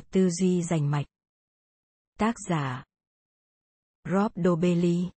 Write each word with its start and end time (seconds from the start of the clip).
thuật 0.00 0.10
tư 0.10 0.30
duy 0.30 0.62
rành 0.62 0.90
mạch. 0.90 1.06
Tác 2.18 2.34
giả, 2.48 2.84
Rob 4.04 4.32
Dobelli 4.44 5.08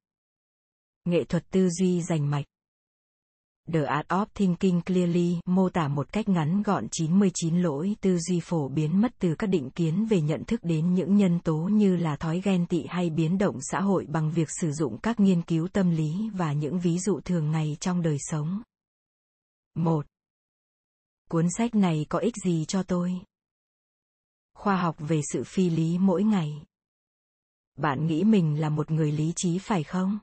Nghệ 1.06 1.24
thuật 1.24 1.44
tư 1.50 1.70
duy 1.70 2.02
rành 2.02 2.30
mạch 2.30 2.46
The 3.74 3.84
Art 3.84 4.08
of 4.08 4.26
Thinking 4.34 4.82
Clearly 4.82 5.40
mô 5.46 5.70
tả 5.70 5.88
một 5.88 6.14
cách 6.14 6.30
ngắn 6.30 6.64
gọn 6.64 6.88
99 6.92 7.62
lỗi 7.62 7.96
tư 8.02 8.18
duy 8.20 8.40
phổ 8.40 8.68
biến 8.68 9.02
mất 9.02 9.12
từ 9.20 9.36
các 9.36 9.48
định 9.48 9.70
kiến 9.70 10.06
về 10.06 10.22
nhận 10.22 10.44
thức 10.46 10.60
đến 10.64 10.94
những 10.94 11.16
nhân 11.16 11.40
tố 11.40 11.58
như 11.58 11.96
là 11.96 12.16
thói 12.16 12.42
ghen 12.44 12.66
tị 12.66 12.86
hay 12.90 13.10
biến 13.10 13.38
động 13.38 13.58
xã 13.62 13.82
hội 13.82 14.06
bằng 14.10 14.32
việc 14.32 14.50
sử 14.62 14.72
dụng 14.72 14.98
các 14.98 15.20
nghiên 15.20 15.42
cứu 15.42 15.68
tâm 15.68 15.92
lý 15.92 16.30
và 16.34 16.54
những 16.54 16.80
ví 16.80 17.00
dụ 17.00 17.20
thường 17.20 17.52
ngày 17.52 17.78
trong 17.80 18.02
đời 18.02 18.18
sống. 18.20 18.62
1. 19.76 20.06
Cuốn 21.30 21.48
sách 21.58 21.76
này 21.76 22.06
có 22.10 22.20
ích 22.20 22.36
gì 22.46 22.66
cho 22.68 22.84
tôi? 22.84 23.22
Khoa 24.54 24.78
học 24.78 24.96
về 25.00 25.22
sự 25.34 25.44
phi 25.44 25.70
lý 25.70 25.98
mỗi 25.98 26.24
ngày. 26.24 26.64
Bạn 27.76 28.08
nghĩ 28.08 28.24
mình 28.24 28.62
là 28.62 28.70
một 28.70 28.92
người 28.92 29.12
lý 29.12 29.34
trí 29.36 29.60
phải 29.60 29.84
không? 29.84 30.20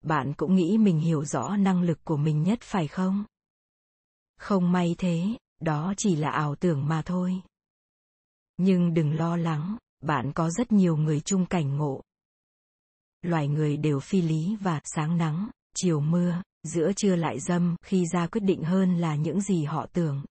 Bạn 0.00 0.32
cũng 0.36 0.56
nghĩ 0.56 0.78
mình 0.78 0.98
hiểu 0.98 1.24
rõ 1.24 1.56
năng 1.56 1.82
lực 1.82 1.98
của 2.04 2.16
mình 2.16 2.42
nhất 2.42 2.58
phải 2.62 2.88
không? 2.88 3.24
Không 4.36 4.72
may 4.72 4.94
thế, 4.98 5.24
đó 5.60 5.94
chỉ 5.96 6.16
là 6.16 6.30
ảo 6.30 6.54
tưởng 6.54 6.88
mà 6.88 7.02
thôi. 7.02 7.42
Nhưng 8.56 8.94
đừng 8.94 9.14
lo 9.14 9.36
lắng, 9.36 9.76
bạn 10.00 10.32
có 10.32 10.50
rất 10.50 10.72
nhiều 10.72 10.96
người 10.96 11.20
chung 11.20 11.46
cảnh 11.46 11.76
ngộ. 11.76 12.02
Loài 13.22 13.48
người 13.48 13.76
đều 13.76 14.00
phi 14.00 14.22
lý 14.22 14.56
và 14.60 14.80
sáng 14.84 15.18
nắng, 15.18 15.50
chiều 15.74 16.00
mưa, 16.00 16.42
giữa 16.62 16.92
trưa 16.96 17.16
lại 17.16 17.40
dâm 17.40 17.76
khi 17.82 18.06
ra 18.06 18.26
quyết 18.26 18.40
định 18.40 18.62
hơn 18.64 18.96
là 18.96 19.16
những 19.16 19.40
gì 19.40 19.64
họ 19.64 19.86
tưởng. 19.92 20.24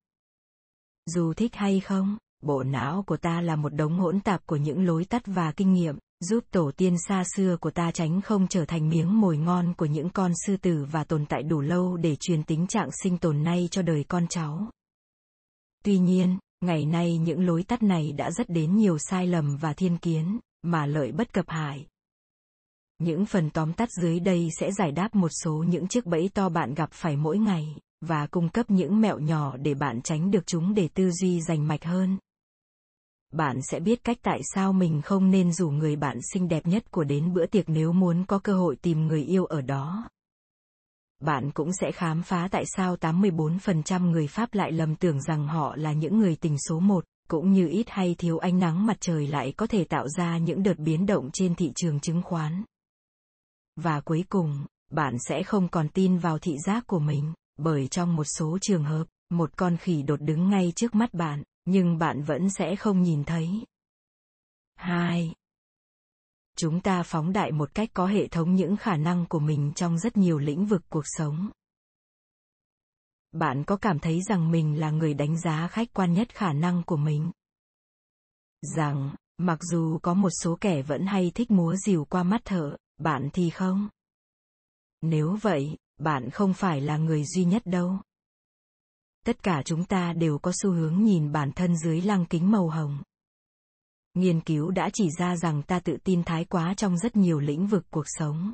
Dù 1.05 1.33
thích 1.33 1.55
hay 1.55 1.79
không, 1.79 2.17
bộ 2.43 2.63
não 2.63 3.03
của 3.07 3.17
ta 3.17 3.41
là 3.41 3.55
một 3.55 3.73
đống 3.73 3.99
hỗn 3.99 4.19
tạp 4.19 4.45
của 4.45 4.55
những 4.55 4.85
lối 4.85 5.05
tắt 5.05 5.21
và 5.25 5.51
kinh 5.51 5.73
nghiệm, 5.73 5.95
giúp 6.19 6.43
tổ 6.51 6.71
tiên 6.77 6.95
xa 7.07 7.23
xưa 7.35 7.57
của 7.57 7.71
ta 7.71 7.91
tránh 7.91 8.21
không 8.21 8.47
trở 8.47 8.65
thành 8.65 8.89
miếng 8.89 9.21
mồi 9.21 9.37
ngon 9.37 9.73
của 9.73 9.85
những 9.85 10.09
con 10.09 10.31
sư 10.45 10.57
tử 10.57 10.85
và 10.91 11.03
tồn 11.03 11.25
tại 11.25 11.43
đủ 11.43 11.61
lâu 11.61 11.97
để 11.97 12.15
truyền 12.15 12.43
tính 12.43 12.67
trạng 12.67 12.89
sinh 13.03 13.17
tồn 13.17 13.43
nay 13.43 13.67
cho 13.71 13.81
đời 13.81 14.05
con 14.07 14.27
cháu. 14.27 14.67
Tuy 15.83 15.97
nhiên, 15.97 16.37
ngày 16.61 16.85
nay 16.85 17.17
những 17.17 17.45
lối 17.45 17.63
tắt 17.63 17.83
này 17.83 18.11
đã 18.11 18.31
rất 18.31 18.49
đến 18.49 18.75
nhiều 18.75 18.97
sai 18.97 19.27
lầm 19.27 19.57
và 19.57 19.73
thiên 19.73 19.97
kiến, 19.97 20.39
mà 20.61 20.85
lợi 20.85 21.11
bất 21.11 21.33
cập 21.33 21.45
hại. 21.47 21.87
Những 22.99 23.25
phần 23.25 23.49
tóm 23.49 23.73
tắt 23.73 23.89
dưới 24.01 24.19
đây 24.19 24.49
sẽ 24.59 24.71
giải 24.71 24.91
đáp 24.91 25.15
một 25.15 25.29
số 25.43 25.63
những 25.67 25.87
chiếc 25.87 26.05
bẫy 26.05 26.29
to 26.33 26.49
bạn 26.49 26.73
gặp 26.73 26.89
phải 26.91 27.15
mỗi 27.15 27.37
ngày, 27.37 27.75
và 28.01 28.27
cung 28.27 28.49
cấp 28.49 28.71
những 28.71 29.01
mẹo 29.01 29.19
nhỏ 29.19 29.57
để 29.57 29.73
bạn 29.73 30.01
tránh 30.01 30.31
được 30.31 30.47
chúng 30.47 30.73
để 30.73 30.87
tư 30.93 31.11
duy 31.11 31.41
rành 31.41 31.67
mạch 31.67 31.83
hơn 31.85 32.17
bạn 33.31 33.59
sẽ 33.61 33.79
biết 33.79 34.03
cách 34.03 34.17
tại 34.21 34.39
sao 34.55 34.73
mình 34.73 35.01
không 35.01 35.31
nên 35.31 35.53
rủ 35.53 35.69
người 35.69 35.95
bạn 35.95 36.17
xinh 36.33 36.47
đẹp 36.47 36.67
nhất 36.67 36.91
của 36.91 37.03
đến 37.03 37.33
bữa 37.33 37.45
tiệc 37.45 37.69
nếu 37.69 37.91
muốn 37.91 38.25
có 38.25 38.39
cơ 38.39 38.53
hội 38.53 38.75
tìm 38.75 39.07
người 39.07 39.23
yêu 39.23 39.45
ở 39.45 39.61
đó. 39.61 40.09
Bạn 41.19 41.51
cũng 41.51 41.73
sẽ 41.73 41.91
khám 41.91 42.21
phá 42.23 42.47
tại 42.51 42.63
sao 42.77 42.95
84% 42.95 44.11
người 44.11 44.27
Pháp 44.27 44.53
lại 44.53 44.71
lầm 44.71 44.95
tưởng 44.95 45.21
rằng 45.21 45.47
họ 45.47 45.75
là 45.75 45.93
những 45.93 46.19
người 46.19 46.35
tình 46.35 46.57
số 46.69 46.79
một, 46.79 47.05
cũng 47.27 47.51
như 47.51 47.67
ít 47.67 47.89
hay 47.89 48.15
thiếu 48.17 48.37
ánh 48.37 48.59
nắng 48.59 48.85
mặt 48.85 48.97
trời 48.99 49.27
lại 49.27 49.53
có 49.57 49.67
thể 49.67 49.83
tạo 49.83 50.07
ra 50.09 50.37
những 50.37 50.63
đợt 50.63 50.77
biến 50.77 51.05
động 51.05 51.29
trên 51.33 51.55
thị 51.55 51.71
trường 51.75 51.99
chứng 51.99 52.21
khoán. 52.21 52.63
Và 53.75 54.01
cuối 54.01 54.25
cùng, 54.29 54.65
bạn 54.91 55.15
sẽ 55.27 55.43
không 55.43 55.67
còn 55.67 55.89
tin 55.89 56.17
vào 56.17 56.39
thị 56.39 56.57
giác 56.65 56.87
của 56.87 56.99
mình, 56.99 57.33
bởi 57.57 57.87
trong 57.87 58.15
một 58.15 58.23
số 58.23 58.57
trường 58.61 58.83
hợp, 58.83 59.07
một 59.29 59.57
con 59.57 59.77
khỉ 59.77 60.01
đột 60.01 60.21
đứng 60.21 60.49
ngay 60.49 60.73
trước 60.75 60.95
mắt 60.95 61.13
bạn 61.13 61.43
nhưng 61.65 61.97
bạn 61.97 62.23
vẫn 62.23 62.49
sẽ 62.49 62.75
không 62.75 63.01
nhìn 63.01 63.23
thấy. 63.23 63.65
2. 64.75 65.33
Chúng 66.57 66.81
ta 66.81 67.03
phóng 67.03 67.33
đại 67.33 67.51
một 67.51 67.73
cách 67.73 67.89
có 67.93 68.05
hệ 68.05 68.27
thống 68.27 68.55
những 68.55 68.77
khả 68.77 68.97
năng 68.97 69.25
của 69.29 69.39
mình 69.39 69.71
trong 69.75 69.97
rất 69.97 70.17
nhiều 70.17 70.37
lĩnh 70.37 70.65
vực 70.65 70.81
cuộc 70.89 71.03
sống. 71.05 71.49
Bạn 73.31 73.63
có 73.63 73.77
cảm 73.77 73.99
thấy 73.99 74.21
rằng 74.21 74.51
mình 74.51 74.79
là 74.79 74.91
người 74.91 75.13
đánh 75.13 75.41
giá 75.41 75.67
khách 75.67 75.93
quan 75.93 76.13
nhất 76.13 76.35
khả 76.35 76.53
năng 76.53 76.83
của 76.83 76.97
mình? 76.97 77.31
Rằng, 78.61 79.15
mặc 79.37 79.59
dù 79.61 79.99
có 80.01 80.13
một 80.13 80.29
số 80.41 80.57
kẻ 80.61 80.81
vẫn 80.81 81.05
hay 81.05 81.31
thích 81.35 81.51
múa 81.51 81.75
rìu 81.75 82.05
qua 82.05 82.23
mắt 82.23 82.41
thợ, 82.45 82.77
bạn 82.97 83.29
thì 83.33 83.49
không. 83.49 83.89
Nếu 85.01 85.37
vậy, 85.41 85.77
bạn 85.97 86.29
không 86.29 86.53
phải 86.53 86.81
là 86.81 86.97
người 86.97 87.25
duy 87.25 87.45
nhất 87.45 87.61
đâu 87.65 87.99
tất 89.25 89.43
cả 89.43 89.61
chúng 89.65 89.85
ta 89.85 90.13
đều 90.13 90.37
có 90.37 90.51
xu 90.61 90.71
hướng 90.71 91.03
nhìn 91.03 91.31
bản 91.31 91.51
thân 91.51 91.77
dưới 91.77 92.01
lăng 92.01 92.25
kính 92.25 92.51
màu 92.51 92.69
hồng 92.69 92.97
nghiên 94.13 94.41
cứu 94.41 94.71
đã 94.71 94.89
chỉ 94.93 95.09
ra 95.19 95.35
rằng 95.35 95.63
ta 95.63 95.79
tự 95.79 95.97
tin 96.03 96.23
thái 96.23 96.45
quá 96.45 96.73
trong 96.73 96.97
rất 96.97 97.15
nhiều 97.15 97.39
lĩnh 97.39 97.67
vực 97.67 97.85
cuộc 97.89 98.05
sống 98.07 98.53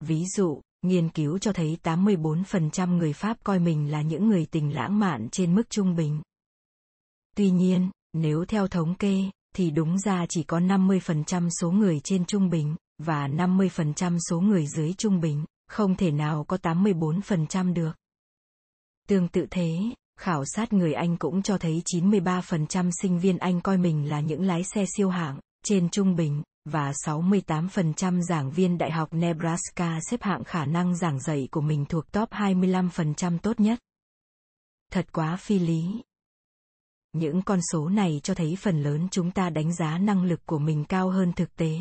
ví 0.00 0.24
dụ 0.36 0.60
nghiên 0.86 1.08
cứu 1.08 1.38
cho 1.38 1.52
thấy 1.52 1.78
84% 1.82 2.96
người 2.96 3.12
Pháp 3.12 3.36
coi 3.44 3.58
mình 3.58 3.90
là 3.90 4.02
những 4.02 4.28
người 4.28 4.46
tình 4.50 4.74
lãng 4.74 4.98
mạn 4.98 5.28
trên 5.32 5.54
mức 5.54 5.70
trung 5.70 5.96
bình. 5.96 6.22
Tuy 7.36 7.50
nhiên, 7.50 7.90
nếu 8.12 8.44
theo 8.44 8.68
thống 8.68 8.94
kê, 8.94 9.30
thì 9.56 9.70
đúng 9.70 9.98
ra 9.98 10.26
chỉ 10.28 10.42
có 10.42 10.60
50% 10.60 11.48
số 11.60 11.70
người 11.70 12.00
trên 12.04 12.24
trung 12.24 12.50
bình, 12.50 12.76
và 12.98 13.28
50% 13.28 14.18
số 14.30 14.40
người 14.40 14.66
dưới 14.66 14.92
trung 14.92 15.20
bình, 15.20 15.44
không 15.68 15.96
thể 15.96 16.10
nào 16.10 16.44
có 16.44 16.56
84% 16.56 17.74
được. 17.74 17.92
Tương 19.06 19.28
tự 19.28 19.46
thế, 19.50 19.78
khảo 20.20 20.44
sát 20.44 20.72
người 20.72 20.92
Anh 20.92 21.16
cũng 21.16 21.42
cho 21.42 21.58
thấy 21.58 21.82
93% 21.94 22.90
sinh 23.02 23.18
viên 23.18 23.38
Anh 23.38 23.60
coi 23.60 23.78
mình 23.78 24.08
là 24.08 24.20
những 24.20 24.42
lái 24.42 24.64
xe 24.64 24.84
siêu 24.96 25.08
hạng, 25.08 25.40
trên 25.64 25.88
trung 25.90 26.16
bình, 26.16 26.42
và 26.64 26.92
68% 26.92 28.22
giảng 28.22 28.50
viên 28.50 28.78
Đại 28.78 28.90
học 28.90 29.08
Nebraska 29.12 29.98
xếp 30.10 30.22
hạng 30.22 30.44
khả 30.44 30.64
năng 30.64 30.96
giảng 30.96 31.20
dạy 31.20 31.48
của 31.50 31.60
mình 31.60 31.84
thuộc 31.88 32.12
top 32.12 32.30
25% 32.30 33.38
tốt 33.38 33.60
nhất. 33.60 33.78
Thật 34.92 35.12
quá 35.12 35.36
phi 35.36 35.58
lý. 35.58 36.02
Những 37.12 37.42
con 37.42 37.60
số 37.72 37.88
này 37.88 38.20
cho 38.22 38.34
thấy 38.34 38.56
phần 38.60 38.82
lớn 38.82 39.08
chúng 39.10 39.30
ta 39.30 39.50
đánh 39.50 39.74
giá 39.74 39.98
năng 39.98 40.24
lực 40.24 40.40
của 40.46 40.58
mình 40.58 40.84
cao 40.84 41.10
hơn 41.10 41.32
thực 41.32 41.56
tế. 41.56 41.78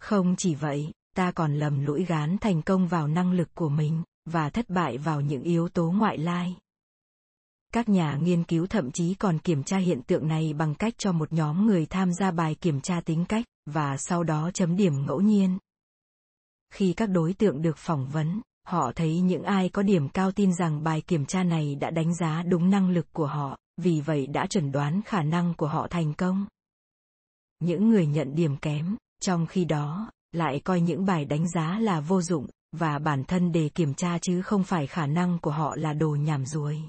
Không 0.00 0.34
chỉ 0.38 0.54
vậy, 0.54 0.92
ta 1.16 1.32
còn 1.32 1.54
lầm 1.54 1.86
lũi 1.86 2.04
gán 2.04 2.38
thành 2.38 2.62
công 2.62 2.88
vào 2.88 3.08
năng 3.08 3.32
lực 3.32 3.48
của 3.54 3.68
mình 3.68 4.02
và 4.32 4.50
thất 4.50 4.70
bại 4.70 4.98
vào 4.98 5.20
những 5.20 5.42
yếu 5.42 5.68
tố 5.68 5.90
ngoại 5.90 6.18
lai. 6.18 6.56
Các 7.72 7.88
nhà 7.88 8.18
nghiên 8.22 8.44
cứu 8.44 8.66
thậm 8.66 8.90
chí 8.90 9.14
còn 9.14 9.38
kiểm 9.38 9.62
tra 9.64 9.78
hiện 9.78 10.02
tượng 10.02 10.28
này 10.28 10.52
bằng 10.52 10.74
cách 10.74 10.94
cho 10.98 11.12
một 11.12 11.32
nhóm 11.32 11.66
người 11.66 11.86
tham 11.86 12.12
gia 12.12 12.30
bài 12.30 12.54
kiểm 12.54 12.80
tra 12.80 13.00
tính 13.00 13.24
cách 13.24 13.44
và 13.66 13.96
sau 13.96 14.24
đó 14.24 14.50
chấm 14.54 14.76
điểm 14.76 15.06
ngẫu 15.06 15.20
nhiên. 15.20 15.58
Khi 16.74 16.92
các 16.92 17.06
đối 17.06 17.32
tượng 17.32 17.62
được 17.62 17.76
phỏng 17.76 18.08
vấn, 18.08 18.40
họ 18.66 18.92
thấy 18.92 19.20
những 19.20 19.42
ai 19.42 19.68
có 19.68 19.82
điểm 19.82 20.08
cao 20.08 20.32
tin 20.32 20.54
rằng 20.54 20.82
bài 20.82 21.00
kiểm 21.00 21.26
tra 21.26 21.42
này 21.42 21.74
đã 21.74 21.90
đánh 21.90 22.14
giá 22.14 22.42
đúng 22.42 22.70
năng 22.70 22.90
lực 22.90 23.06
của 23.12 23.26
họ, 23.26 23.58
vì 23.76 24.00
vậy 24.00 24.26
đã 24.26 24.46
chuẩn 24.46 24.72
đoán 24.72 25.02
khả 25.02 25.22
năng 25.22 25.54
của 25.54 25.68
họ 25.68 25.86
thành 25.88 26.14
công. 26.14 26.46
Những 27.60 27.90
người 27.90 28.06
nhận 28.06 28.34
điểm 28.34 28.56
kém, 28.56 28.96
trong 29.20 29.46
khi 29.46 29.64
đó, 29.64 30.10
lại 30.32 30.60
coi 30.64 30.80
những 30.80 31.04
bài 31.04 31.24
đánh 31.24 31.48
giá 31.48 31.78
là 31.78 32.00
vô 32.00 32.22
dụng 32.22 32.46
và 32.72 32.98
bản 32.98 33.24
thân 33.24 33.52
để 33.52 33.68
kiểm 33.74 33.94
tra 33.94 34.18
chứ 34.18 34.42
không 34.42 34.64
phải 34.64 34.86
khả 34.86 35.06
năng 35.06 35.38
của 35.38 35.50
họ 35.50 35.76
là 35.76 35.92
đồ 35.92 36.10
nhảm 36.10 36.46
ruồi. 36.46 36.82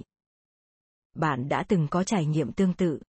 Bạn 1.15 1.49
đã 1.49 1.63
từng 1.67 1.87
có 1.87 2.03
trải 2.03 2.25
nghiệm 2.25 2.51
tương 2.51 2.73
tự. 2.73 2.99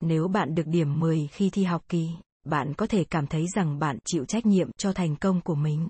Nếu 0.00 0.28
bạn 0.28 0.54
được 0.54 0.66
điểm 0.66 1.00
10 1.00 1.28
khi 1.32 1.50
thi 1.50 1.64
học 1.64 1.84
kỳ, 1.88 2.10
bạn 2.44 2.74
có 2.74 2.86
thể 2.86 3.04
cảm 3.04 3.26
thấy 3.26 3.46
rằng 3.54 3.78
bạn 3.78 3.98
chịu 4.04 4.24
trách 4.24 4.46
nhiệm 4.46 4.72
cho 4.72 4.92
thành 4.92 5.16
công 5.16 5.40
của 5.40 5.54
mình. 5.54 5.88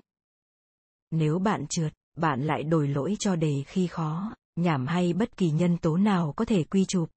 Nếu 1.11 1.39
bạn 1.39 1.67
trượt, 1.69 1.93
bạn 2.15 2.41
lại 2.41 2.63
đổi 2.63 2.87
lỗi 2.87 3.15
cho 3.19 3.35
đề 3.35 3.63
khi 3.67 3.87
khó, 3.87 4.35
nhảm 4.55 4.87
hay 4.87 5.13
bất 5.13 5.37
kỳ 5.37 5.51
nhân 5.51 5.77
tố 5.77 5.97
nào 5.97 6.33
có 6.35 6.45
thể 6.45 6.63
quy 6.63 6.85
chụp. 6.85 7.09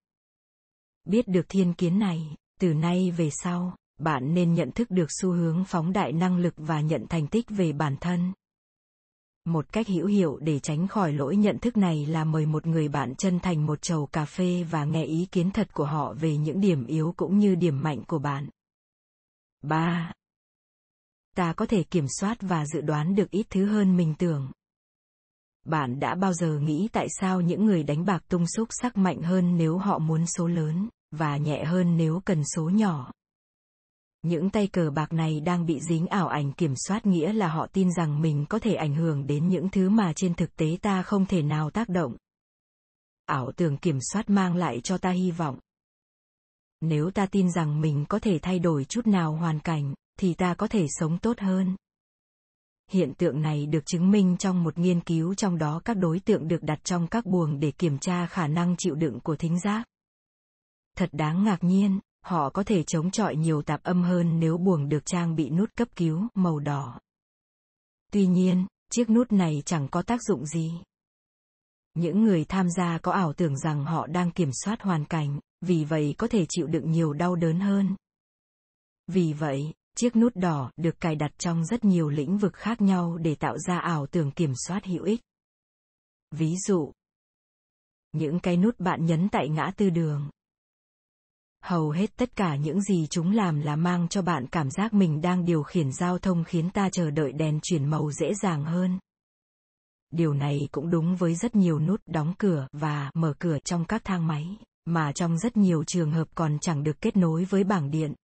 Biết 1.05 1.28
được 1.28 1.46
thiên 1.49 1.75
kiến 1.75 1.99
này, 1.99 2.37
từ 2.61 2.75
nay 2.75 3.11
về 3.11 3.31
sau, 3.31 3.76
bạn 4.00 4.35
nên 4.35 4.55
nhận 4.55 4.70
thức 4.70 4.91
được 4.91 5.06
xu 5.20 5.32
hướng 5.32 5.64
phóng 5.64 5.93
đại 5.93 6.12
năng 6.12 6.37
lực 6.37 6.55
và 6.56 6.81
nhận 6.81 7.06
thành 7.08 7.26
tích 7.26 7.47
về 7.49 7.73
bản 7.73 7.97
thân 8.00 8.32
một 9.44 9.73
cách 9.73 9.88
hữu 9.88 10.06
hiệu 10.06 10.38
để 10.43 10.58
tránh 10.58 10.88
khỏi 10.88 11.12
lỗi 11.12 11.37
nhận 11.37 11.58
thức 11.58 11.76
này 11.76 12.06
là 12.06 12.25
mời 12.25 12.47
một 12.47 12.67
người 12.67 12.88
bạn 12.88 13.14
chân 13.14 13.41
thành 13.41 13.67
một 13.67 13.82
chầu 13.82 14.06
cà 14.06 14.25
phê 14.25 14.64
và 14.70 14.85
nghe 14.85 15.05
ý 15.05 15.26
kiến 15.32 15.50
thật 15.50 15.75
của 15.75 15.85
họ 15.85 16.12
về 16.12 16.37
những 16.37 16.61
điểm 16.61 16.87
yếu 16.87 17.14
cũng 17.17 17.38
như 17.38 17.55
điểm 17.55 17.82
mạnh 17.82 18.02
của 18.06 18.19
bạn 18.19 18.49
3. 19.62 20.12
Ta 21.37 21.52
có 21.52 21.67
thể 21.67 21.82
kiểm 21.82 22.06
soát 22.20 22.38
và 22.41 22.67
dự 22.67 22.81
đoán 22.81 23.14
được 23.14 23.31
ít 23.31 23.47
thứ 23.50 23.67
hơn 23.67 23.97
mình 23.97 24.14
tưởng. 24.19 24.50
Bạn 25.64 26.00
đã 26.00 26.14
bao 26.14 26.32
giờ 26.32 26.58
nghĩ 26.58 26.88
tại 26.93 27.06
sao 27.20 27.41
những 27.41 27.64
người 27.64 27.82
đánh 27.82 28.05
bạc 28.05 28.25
tung 28.29 28.47
xúc 28.47 28.69
sắc 28.70 28.97
mạnh 28.97 29.23
hơn 29.23 29.56
nếu 29.56 29.79
họ 29.79 29.99
muốn 29.99 30.26
số 30.26 30.47
lớn, 30.47 30.88
và 31.11 31.37
nhẹ 31.37 31.64
hơn 31.64 31.97
nếu 31.97 32.20
cần 32.25 32.43
số 32.55 32.70
nhỏ? 32.70 33.12
Những 34.22 34.50
tay 34.50 34.67
cờ 34.67 34.90
bạc 34.90 35.12
này 35.12 35.40
đang 35.40 35.67
bị 35.67 35.81
dính 35.81 36.06
ảo 36.06 36.28
ảnh 36.28 36.52
kiểm 36.52 36.75
soát 36.76 37.06
nghĩa 37.06 37.32
là 37.32 37.49
họ 37.49 37.67
tin 37.72 37.93
rằng 37.93 38.20
mình 38.20 38.46
có 38.49 38.58
thể 38.58 38.75
ảnh 38.75 38.94
hưởng 38.94 39.26
đến 39.26 39.49
những 39.49 39.69
thứ 39.69 39.88
mà 39.88 40.12
trên 40.17 40.34
thực 40.34 40.56
tế 40.56 40.76
ta 40.82 41.02
không 41.02 41.26
thể 41.26 41.43
nào 41.43 41.70
tác 41.70 41.88
động 41.88 42.17
ảo 43.31 43.52
tưởng 43.56 43.76
kiểm 43.76 43.99
soát 44.12 44.31
mang 44.31 44.56
lại 44.56 44.81
cho 44.81 44.99
ta 44.99 45.11
hy 45.11 45.31
vọng. 45.31 45.58
Nếu 46.81 47.11
ta 47.11 47.26
tin 47.26 47.52
rằng 47.52 47.81
mình 47.81 48.05
có 48.08 48.19
thể 48.19 48.38
thay 48.43 48.58
đổi 48.58 48.84
chút 48.84 49.06
nào 49.06 49.32
hoàn 49.32 49.61
cảnh, 49.61 49.94
thì 50.19 50.34
ta 50.34 50.55
có 50.55 50.69
thể 50.69 50.87
sống 50.88 51.19
tốt 51.19 51.40
hơn. 51.40 51.76
Hiện 52.90 53.14
tượng 53.14 53.43
này 53.43 53.66
được 53.66 53.87
chứng 53.87 54.11
minh 54.11 54.37
trong 54.38 54.62
một 54.62 54.78
nghiên 54.78 55.00
cứu 55.00 55.34
trong 55.34 55.58
đó 55.58 55.81
các 55.84 55.96
đối 55.96 56.20
tượng 56.20 56.49
được 56.49 56.62
đặt 56.62 56.84
trong 56.84 57.06
các 57.06 57.26
buồng 57.26 57.61
để 57.61 57.70
kiểm 57.70 57.99
tra 57.99 58.26
khả 58.26 58.46
năng 58.46 58.76
chịu 58.76 58.94
đựng 58.94 59.20
của 59.20 59.37
thính 59.37 59.61
giác. 59.61 59.84
Thật 60.96 61.08
đáng 61.12 61.44
ngạc 61.44 61.64
nhiên, 61.64 62.00
họ 62.22 62.50
có 62.50 62.62
thể 62.62 62.82
chống 62.82 63.11
chọi 63.11 63.37
nhiều 63.37 63.62
tạp 63.62 63.82
âm 63.82 64.02
hơn 64.02 64.40
nếu 64.40 64.58
buồng 64.58 64.88
được 64.88 65.06
trang 65.06 65.37
bị 65.37 65.50
nút 65.50 65.76
cấp 65.76 65.88
cứu 65.96 66.26
màu 66.34 66.58
đỏ. 66.58 67.00
Tuy 68.12 68.26
nhiên, 68.26 68.67
chiếc 68.90 69.11
nút 69.11 69.32
này 69.32 69.62
chẳng 69.67 69.88
có 69.88 70.02
tác 70.02 70.22
dụng 70.22 70.46
gì. 70.46 70.72
Những 71.94 72.25
người 72.25 72.44
tham 72.44 72.70
gia 72.70 72.99
có 72.99 73.12
ảo 73.12 73.32
tưởng 73.32 73.58
rằng 73.58 73.84
họ 73.84 74.06
đang 74.06 74.31
kiểm 74.31 74.50
soát 74.64 74.82
hoàn 74.82 75.05
cảnh, 75.05 75.40
vì 75.61 75.84
vậy 75.84 76.14
có 76.19 76.26
thể 76.28 76.46
chịu 76.49 76.67
đựng 76.67 76.90
nhiều 76.90 77.12
đau 77.12 77.37
đớn 77.37 77.61
hơn. 77.61 77.96
Vì 79.06 79.32
vậy, 79.32 79.75
chiếc 79.96 80.16
nút 80.16 80.32
đỏ 80.37 80.70
được 80.76 81.00
cài 81.00 81.16
đặt 81.16 81.32
trong 81.38 81.64
rất 81.64 81.84
nhiều 81.84 82.08
lĩnh 82.08 82.38
vực 82.38 82.55
khác 82.55 82.81
nhau 82.81 83.19
để 83.19 83.34
tạo 83.34 83.58
ra 83.58 83.78
ảo 83.78 84.06
tưởng 84.06 84.31
kiểm 84.31 84.52
soát 84.66 84.84
hữu 84.84 85.05
ích. 85.05 85.20
Ví 86.31 86.56
dụ, 86.66 86.93
những 88.12 88.40
cái 88.40 88.56
nút 88.56 88.81
bạn 88.81 89.06
nhấn 89.06 89.28
tại 89.28 89.49
ngã 89.49 89.70
tư 89.76 89.90
đường. 89.90 90.31
Hầu 91.62 91.90
hết 91.90 92.16
tất 92.16 92.36
cả 92.36 92.56
những 92.56 92.82
gì 92.82 93.06
chúng 93.10 93.32
làm 93.32 93.60
là 93.60 93.76
mang 93.76 94.08
cho 94.08 94.22
bạn 94.22 94.46
cảm 94.46 94.70
giác 94.70 94.94
mình 94.94 95.20
đang 95.20 95.44
điều 95.44 95.62
khiển 95.62 95.92
giao 95.92 96.18
thông 96.18 96.44
khiến 96.44 96.70
ta 96.70 96.88
chờ 96.92 97.10
đợi 97.10 97.32
đèn 97.32 97.58
chuyển 97.62 97.84
màu 97.84 98.10
dễ 98.12 98.34
dàng 98.34 98.64
hơn. 98.64 98.98
Điều 100.10 100.34
này 100.34 100.68
cũng 100.72 100.90
đúng 100.90 101.16
với 101.16 101.34
rất 101.34 101.56
nhiều 101.56 101.78
nút 101.80 102.00
đóng 102.06 102.34
cửa 102.38 102.68
và 102.72 103.10
mở 103.14 103.34
cửa 103.38 103.58
trong 103.64 103.84
các 103.84 104.04
thang 104.04 104.26
máy, 104.26 104.56
mà 104.84 105.12
trong 105.12 105.38
rất 105.38 105.56
nhiều 105.56 105.84
trường 105.84 106.12
hợp 106.12 106.28
còn 106.34 106.58
chẳng 106.60 106.82
được 106.82 107.00
kết 107.00 107.16
nối 107.16 107.44
với 107.44 107.64
bảng 107.64 107.90
điện. 107.90 108.14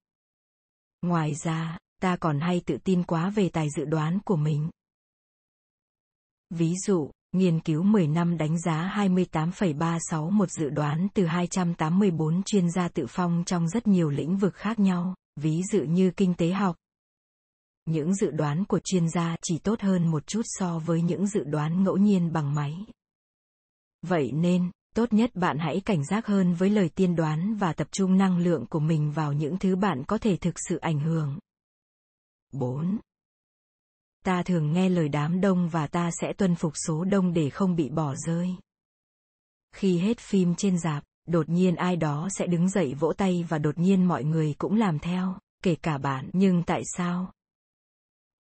Ngoài 1.02 1.34
ra, 1.34 1.78
ta 2.00 2.16
còn 2.16 2.40
hay 2.40 2.60
tự 2.66 2.78
tin 2.84 3.02
quá 3.02 3.30
về 3.30 3.48
tài 3.48 3.68
dự 3.70 3.84
đoán 3.84 4.18
của 4.24 4.36
mình. 4.36 4.70
Ví 6.50 6.74
dụ, 6.86 7.10
nghiên 7.38 7.60
cứu 7.60 7.82
10 7.82 8.06
năm 8.06 8.38
đánh 8.38 8.60
giá 8.60 8.92
28,36 8.96 10.30
một 10.30 10.50
dự 10.50 10.68
đoán 10.70 11.08
từ 11.14 11.26
284 11.26 12.42
chuyên 12.42 12.70
gia 12.70 12.88
tự 12.88 13.06
phong 13.08 13.42
trong 13.46 13.68
rất 13.68 13.86
nhiều 13.86 14.10
lĩnh 14.10 14.36
vực 14.36 14.54
khác 14.54 14.78
nhau, 14.78 15.14
ví 15.40 15.62
dụ 15.72 15.82
như 15.82 16.10
kinh 16.10 16.34
tế 16.34 16.50
học. 16.50 16.76
Những 17.84 18.14
dự 18.14 18.30
đoán 18.30 18.64
của 18.64 18.80
chuyên 18.84 19.08
gia 19.08 19.36
chỉ 19.42 19.58
tốt 19.58 19.80
hơn 19.80 20.10
một 20.10 20.26
chút 20.26 20.42
so 20.44 20.78
với 20.78 21.02
những 21.02 21.26
dự 21.26 21.44
đoán 21.44 21.84
ngẫu 21.84 21.96
nhiên 21.96 22.32
bằng 22.32 22.54
máy. 22.54 22.74
Vậy 24.02 24.32
nên, 24.32 24.70
tốt 24.94 25.12
nhất 25.12 25.30
bạn 25.34 25.58
hãy 25.58 25.80
cảnh 25.80 26.04
giác 26.04 26.26
hơn 26.26 26.54
với 26.54 26.70
lời 26.70 26.88
tiên 26.88 27.16
đoán 27.16 27.54
và 27.54 27.72
tập 27.72 27.88
trung 27.90 28.18
năng 28.18 28.38
lượng 28.38 28.66
của 28.66 28.80
mình 28.80 29.12
vào 29.12 29.32
những 29.32 29.58
thứ 29.58 29.76
bạn 29.76 30.04
có 30.04 30.18
thể 30.18 30.36
thực 30.36 30.54
sự 30.68 30.76
ảnh 30.76 31.00
hưởng. 31.00 31.38
4. 32.52 32.98
Ta 34.26 34.42
thường 34.42 34.72
nghe 34.72 34.88
lời 34.88 35.08
đám 35.08 35.40
đông 35.40 35.68
và 35.68 35.86
ta 35.86 36.10
sẽ 36.20 36.32
tuân 36.32 36.54
phục 36.54 36.72
số 36.86 37.04
đông 37.04 37.32
để 37.32 37.50
không 37.50 37.76
bị 37.76 37.88
bỏ 37.88 38.14
rơi. 38.16 38.56
Khi 39.74 39.98
hết 39.98 40.18
phim 40.18 40.54
trên 40.54 40.78
dạp, 40.78 41.04
đột 41.28 41.48
nhiên 41.48 41.76
ai 41.76 41.96
đó 41.96 42.28
sẽ 42.30 42.46
đứng 42.46 42.68
dậy 42.68 42.94
vỗ 42.94 43.12
tay 43.12 43.44
và 43.48 43.58
đột 43.58 43.78
nhiên 43.78 44.04
mọi 44.04 44.24
người 44.24 44.54
cũng 44.58 44.76
làm 44.76 44.98
theo, 44.98 45.38
kể 45.62 45.74
cả 45.74 45.98
bạn. 45.98 46.30
Nhưng 46.32 46.62
tại 46.62 46.82
sao? 46.96 47.32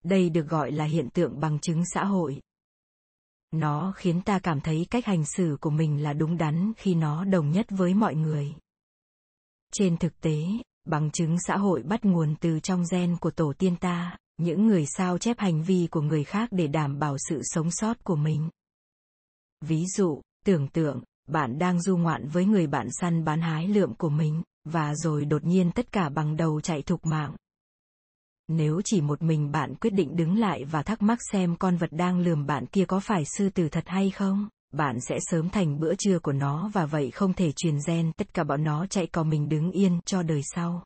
Đây 0.04 0.30
được 0.30 0.48
gọi 0.48 0.72
là 0.72 0.84
hiện 0.84 1.10
tượng 1.10 1.40
bằng 1.40 1.58
chứng 1.58 1.82
xã 1.94 2.04
hội. 2.04 2.40
Nó 3.50 3.92
khiến 3.96 4.22
ta 4.22 4.38
cảm 4.38 4.60
thấy 4.60 4.86
cách 4.90 5.06
hành 5.06 5.24
xử 5.24 5.56
của 5.60 5.70
mình 5.70 6.02
là 6.02 6.12
đúng 6.12 6.36
đắn 6.36 6.72
khi 6.76 6.94
nó 6.94 7.24
đồng 7.24 7.50
nhất 7.50 7.66
với 7.70 7.94
mọi 7.94 8.14
người. 8.14 8.54
Trên 9.72 9.96
thực 9.96 10.20
tế, 10.20 10.46
bằng 10.84 11.10
chứng 11.10 11.36
xã 11.46 11.56
hội 11.56 11.82
bắt 11.82 12.04
nguồn 12.04 12.34
từ 12.40 12.60
trong 12.60 12.84
gen 12.92 13.16
của 13.16 13.30
tổ 13.30 13.52
tiên 13.58 13.76
ta, 13.76 14.16
những 14.36 14.66
người 14.66 14.86
sao 14.86 15.18
chép 15.18 15.38
hành 15.38 15.62
vi 15.62 15.88
của 15.90 16.00
người 16.00 16.24
khác 16.24 16.48
để 16.52 16.66
đảm 16.66 16.98
bảo 16.98 17.16
sự 17.28 17.40
sống 17.44 17.70
sót 17.70 18.04
của 18.04 18.16
mình. 18.16 18.48
Ví 19.60 19.84
dụ, 19.96 20.20
tưởng 20.44 20.68
tượng, 20.68 21.02
bạn 21.28 21.58
đang 21.58 21.82
du 21.82 21.96
ngoạn 21.96 22.28
với 22.28 22.44
người 22.44 22.66
bạn 22.66 22.88
săn 23.00 23.24
bán 23.24 23.40
hái 23.40 23.68
lượm 23.68 23.94
của 23.94 24.08
mình, 24.08 24.42
và 24.64 24.94
rồi 24.94 25.24
đột 25.24 25.44
nhiên 25.44 25.70
tất 25.74 25.92
cả 25.92 26.08
bằng 26.08 26.36
đầu 26.36 26.60
chạy 26.60 26.82
thục 26.82 27.06
mạng. 27.06 27.36
Nếu 28.48 28.80
chỉ 28.84 29.00
một 29.00 29.22
mình 29.22 29.52
bạn 29.52 29.74
quyết 29.74 29.90
định 29.90 30.16
đứng 30.16 30.38
lại 30.38 30.64
và 30.64 30.82
thắc 30.82 31.02
mắc 31.02 31.18
xem 31.32 31.56
con 31.56 31.76
vật 31.76 31.90
đang 31.92 32.18
lườm 32.18 32.46
bạn 32.46 32.66
kia 32.66 32.84
có 32.84 33.00
phải 33.00 33.24
sư 33.24 33.50
tử 33.50 33.68
thật 33.68 33.84
hay 33.86 34.10
không, 34.10 34.48
bạn 34.72 35.00
sẽ 35.00 35.18
sớm 35.20 35.50
thành 35.50 35.80
bữa 35.80 35.94
trưa 35.98 36.18
của 36.18 36.32
nó 36.32 36.70
và 36.72 36.86
vậy 36.86 37.10
không 37.10 37.32
thể 37.32 37.52
truyền 37.52 37.78
gen 37.86 38.12
tất 38.12 38.34
cả 38.34 38.44
bọn 38.44 38.64
nó 38.64 38.86
chạy 38.86 39.06
cò 39.06 39.22
mình 39.22 39.48
đứng 39.48 39.70
yên 39.70 40.00
cho 40.04 40.22
đời 40.22 40.40
sau. 40.54 40.84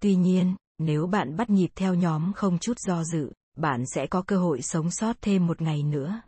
Tuy 0.00 0.14
nhiên, 0.14 0.56
nếu 0.80 1.06
bạn 1.06 1.36
bắt 1.36 1.50
nhịp 1.50 1.70
theo 1.74 1.94
nhóm 1.94 2.32
không 2.32 2.58
chút 2.58 2.78
do 2.78 3.04
dự, 3.04 3.32
bạn 3.56 3.84
sẽ 3.94 4.06
có 4.06 4.22
cơ 4.22 4.38
hội 4.38 4.62
sống 4.62 4.90
sót 4.90 5.16
thêm 5.20 5.46
một 5.46 5.62
ngày 5.62 5.82
nữa. 5.82 6.20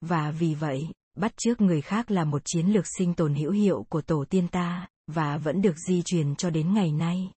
Và 0.00 0.30
vì 0.30 0.54
vậy, 0.54 0.88
bắt 1.16 1.32
trước 1.36 1.60
người 1.60 1.80
khác 1.80 2.10
là 2.10 2.24
một 2.24 2.42
chiến 2.44 2.66
lược 2.66 2.84
sinh 2.98 3.14
tồn 3.14 3.34
hữu 3.34 3.52
hiệu 3.52 3.86
của 3.88 4.02
tổ 4.02 4.24
tiên 4.30 4.48
ta, 4.48 4.88
và 5.06 5.38
vẫn 5.38 5.62
được 5.62 5.76
di 5.88 6.02
truyền 6.02 6.34
cho 6.36 6.50
đến 6.50 6.74
ngày 6.74 6.92
nay. 6.92 7.32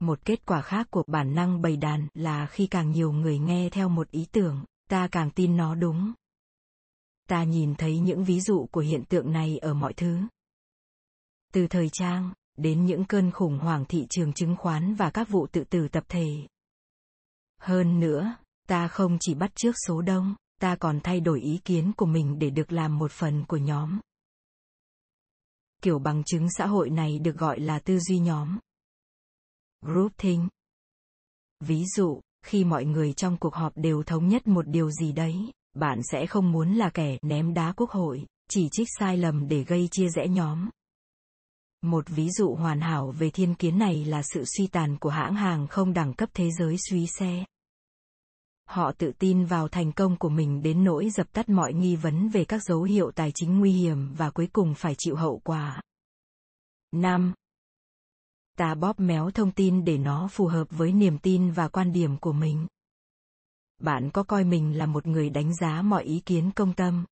Một 0.00 0.24
kết 0.24 0.46
quả 0.46 0.62
khác 0.62 0.86
của 0.90 1.04
bản 1.06 1.34
năng 1.34 1.62
bầy 1.62 1.76
đàn 1.76 2.08
là 2.14 2.46
khi 2.46 2.66
càng 2.66 2.90
nhiều 2.90 3.12
người 3.12 3.38
nghe 3.38 3.70
theo 3.70 3.88
một 3.88 4.10
ý 4.10 4.26
tưởng, 4.32 4.64
ta 4.88 5.08
càng 5.12 5.30
tin 5.30 5.56
nó 5.56 5.74
đúng. 5.74 6.12
Ta 7.28 7.44
nhìn 7.44 7.74
thấy 7.74 7.98
những 7.98 8.24
ví 8.24 8.40
dụ 8.40 8.66
của 8.70 8.80
hiện 8.80 9.04
tượng 9.04 9.32
này 9.32 9.58
ở 9.58 9.74
mọi 9.74 9.92
thứ. 9.92 10.18
Từ 11.52 11.66
thời 11.66 11.88
trang, 11.92 12.32
đến 12.58 12.84
những 12.84 13.04
cơn 13.04 13.30
khủng 13.30 13.58
hoảng 13.58 13.84
thị 13.88 14.06
trường 14.10 14.32
chứng 14.32 14.56
khoán 14.56 14.94
và 14.94 15.10
các 15.10 15.28
vụ 15.28 15.46
tự 15.46 15.64
tử 15.64 15.88
tập 15.88 16.04
thể. 16.08 16.26
Hơn 17.60 18.00
nữa, 18.00 18.36
ta 18.68 18.88
không 18.88 19.16
chỉ 19.20 19.34
bắt 19.34 19.50
trước 19.54 19.74
số 19.86 20.02
đông, 20.02 20.34
ta 20.60 20.76
còn 20.76 21.00
thay 21.00 21.20
đổi 21.20 21.40
ý 21.40 21.60
kiến 21.64 21.92
của 21.96 22.06
mình 22.06 22.38
để 22.38 22.50
được 22.50 22.72
làm 22.72 22.98
một 22.98 23.12
phần 23.12 23.44
của 23.48 23.56
nhóm. 23.56 24.00
Kiểu 25.82 25.98
bằng 25.98 26.22
chứng 26.24 26.46
xã 26.50 26.66
hội 26.66 26.90
này 26.90 27.18
được 27.18 27.36
gọi 27.36 27.60
là 27.60 27.78
tư 27.78 27.98
duy 27.98 28.18
nhóm. 28.18 28.58
Groupthink. 29.80 30.50
Ví 31.60 31.84
dụ, 31.96 32.20
khi 32.46 32.64
mọi 32.64 32.84
người 32.84 33.12
trong 33.12 33.36
cuộc 33.36 33.54
họp 33.54 33.72
đều 33.76 34.02
thống 34.02 34.28
nhất 34.28 34.46
một 34.46 34.68
điều 34.68 34.90
gì 34.90 35.12
đấy, 35.12 35.52
bạn 35.74 36.00
sẽ 36.12 36.26
không 36.26 36.52
muốn 36.52 36.74
là 36.74 36.90
kẻ 36.90 37.18
ném 37.22 37.54
đá 37.54 37.72
quốc 37.76 37.90
hội, 37.90 38.26
chỉ 38.50 38.68
trích 38.72 38.88
sai 38.98 39.16
lầm 39.16 39.48
để 39.48 39.64
gây 39.64 39.88
chia 39.90 40.08
rẽ 40.08 40.28
nhóm. 40.28 40.68
Một 41.82 42.08
ví 42.08 42.30
dụ 42.30 42.54
hoàn 42.54 42.80
hảo 42.80 43.10
về 43.10 43.30
thiên 43.30 43.54
kiến 43.54 43.78
này 43.78 44.04
là 44.04 44.22
sự 44.22 44.44
suy 44.56 44.66
tàn 44.66 44.96
của 44.98 45.10
hãng 45.10 45.34
hàng 45.34 45.66
không 45.66 45.92
đẳng 45.92 46.14
cấp 46.14 46.28
thế 46.34 46.50
giới 46.58 46.76
suy 46.90 47.06
xe. 47.06 47.44
Họ 48.68 48.92
tự 48.98 49.12
tin 49.18 49.44
vào 49.44 49.68
thành 49.68 49.92
công 49.92 50.16
của 50.16 50.28
mình 50.28 50.62
đến 50.62 50.84
nỗi 50.84 51.10
dập 51.10 51.32
tắt 51.32 51.48
mọi 51.48 51.72
nghi 51.72 51.96
vấn 51.96 52.28
về 52.28 52.44
các 52.44 52.62
dấu 52.62 52.82
hiệu 52.82 53.10
tài 53.10 53.32
chính 53.34 53.58
nguy 53.58 53.72
hiểm 53.72 54.14
và 54.14 54.30
cuối 54.30 54.48
cùng 54.52 54.74
phải 54.74 54.94
chịu 54.98 55.16
hậu 55.16 55.40
quả. 55.44 55.82
5 56.92 57.34
ta 58.56 58.74
bóp 58.74 59.00
méo 59.00 59.30
thông 59.30 59.50
tin 59.50 59.84
để 59.84 59.98
nó 59.98 60.28
phù 60.32 60.46
hợp 60.46 60.64
với 60.70 60.92
niềm 60.92 61.18
tin 61.18 61.50
và 61.50 61.68
quan 61.68 61.92
điểm 61.92 62.16
của 62.16 62.32
mình 62.32 62.66
bạn 63.78 64.10
có 64.10 64.22
coi 64.22 64.44
mình 64.44 64.78
là 64.78 64.86
một 64.86 65.06
người 65.06 65.30
đánh 65.30 65.56
giá 65.56 65.82
mọi 65.82 66.04
ý 66.04 66.20
kiến 66.26 66.50
công 66.56 66.74
tâm 66.74 67.04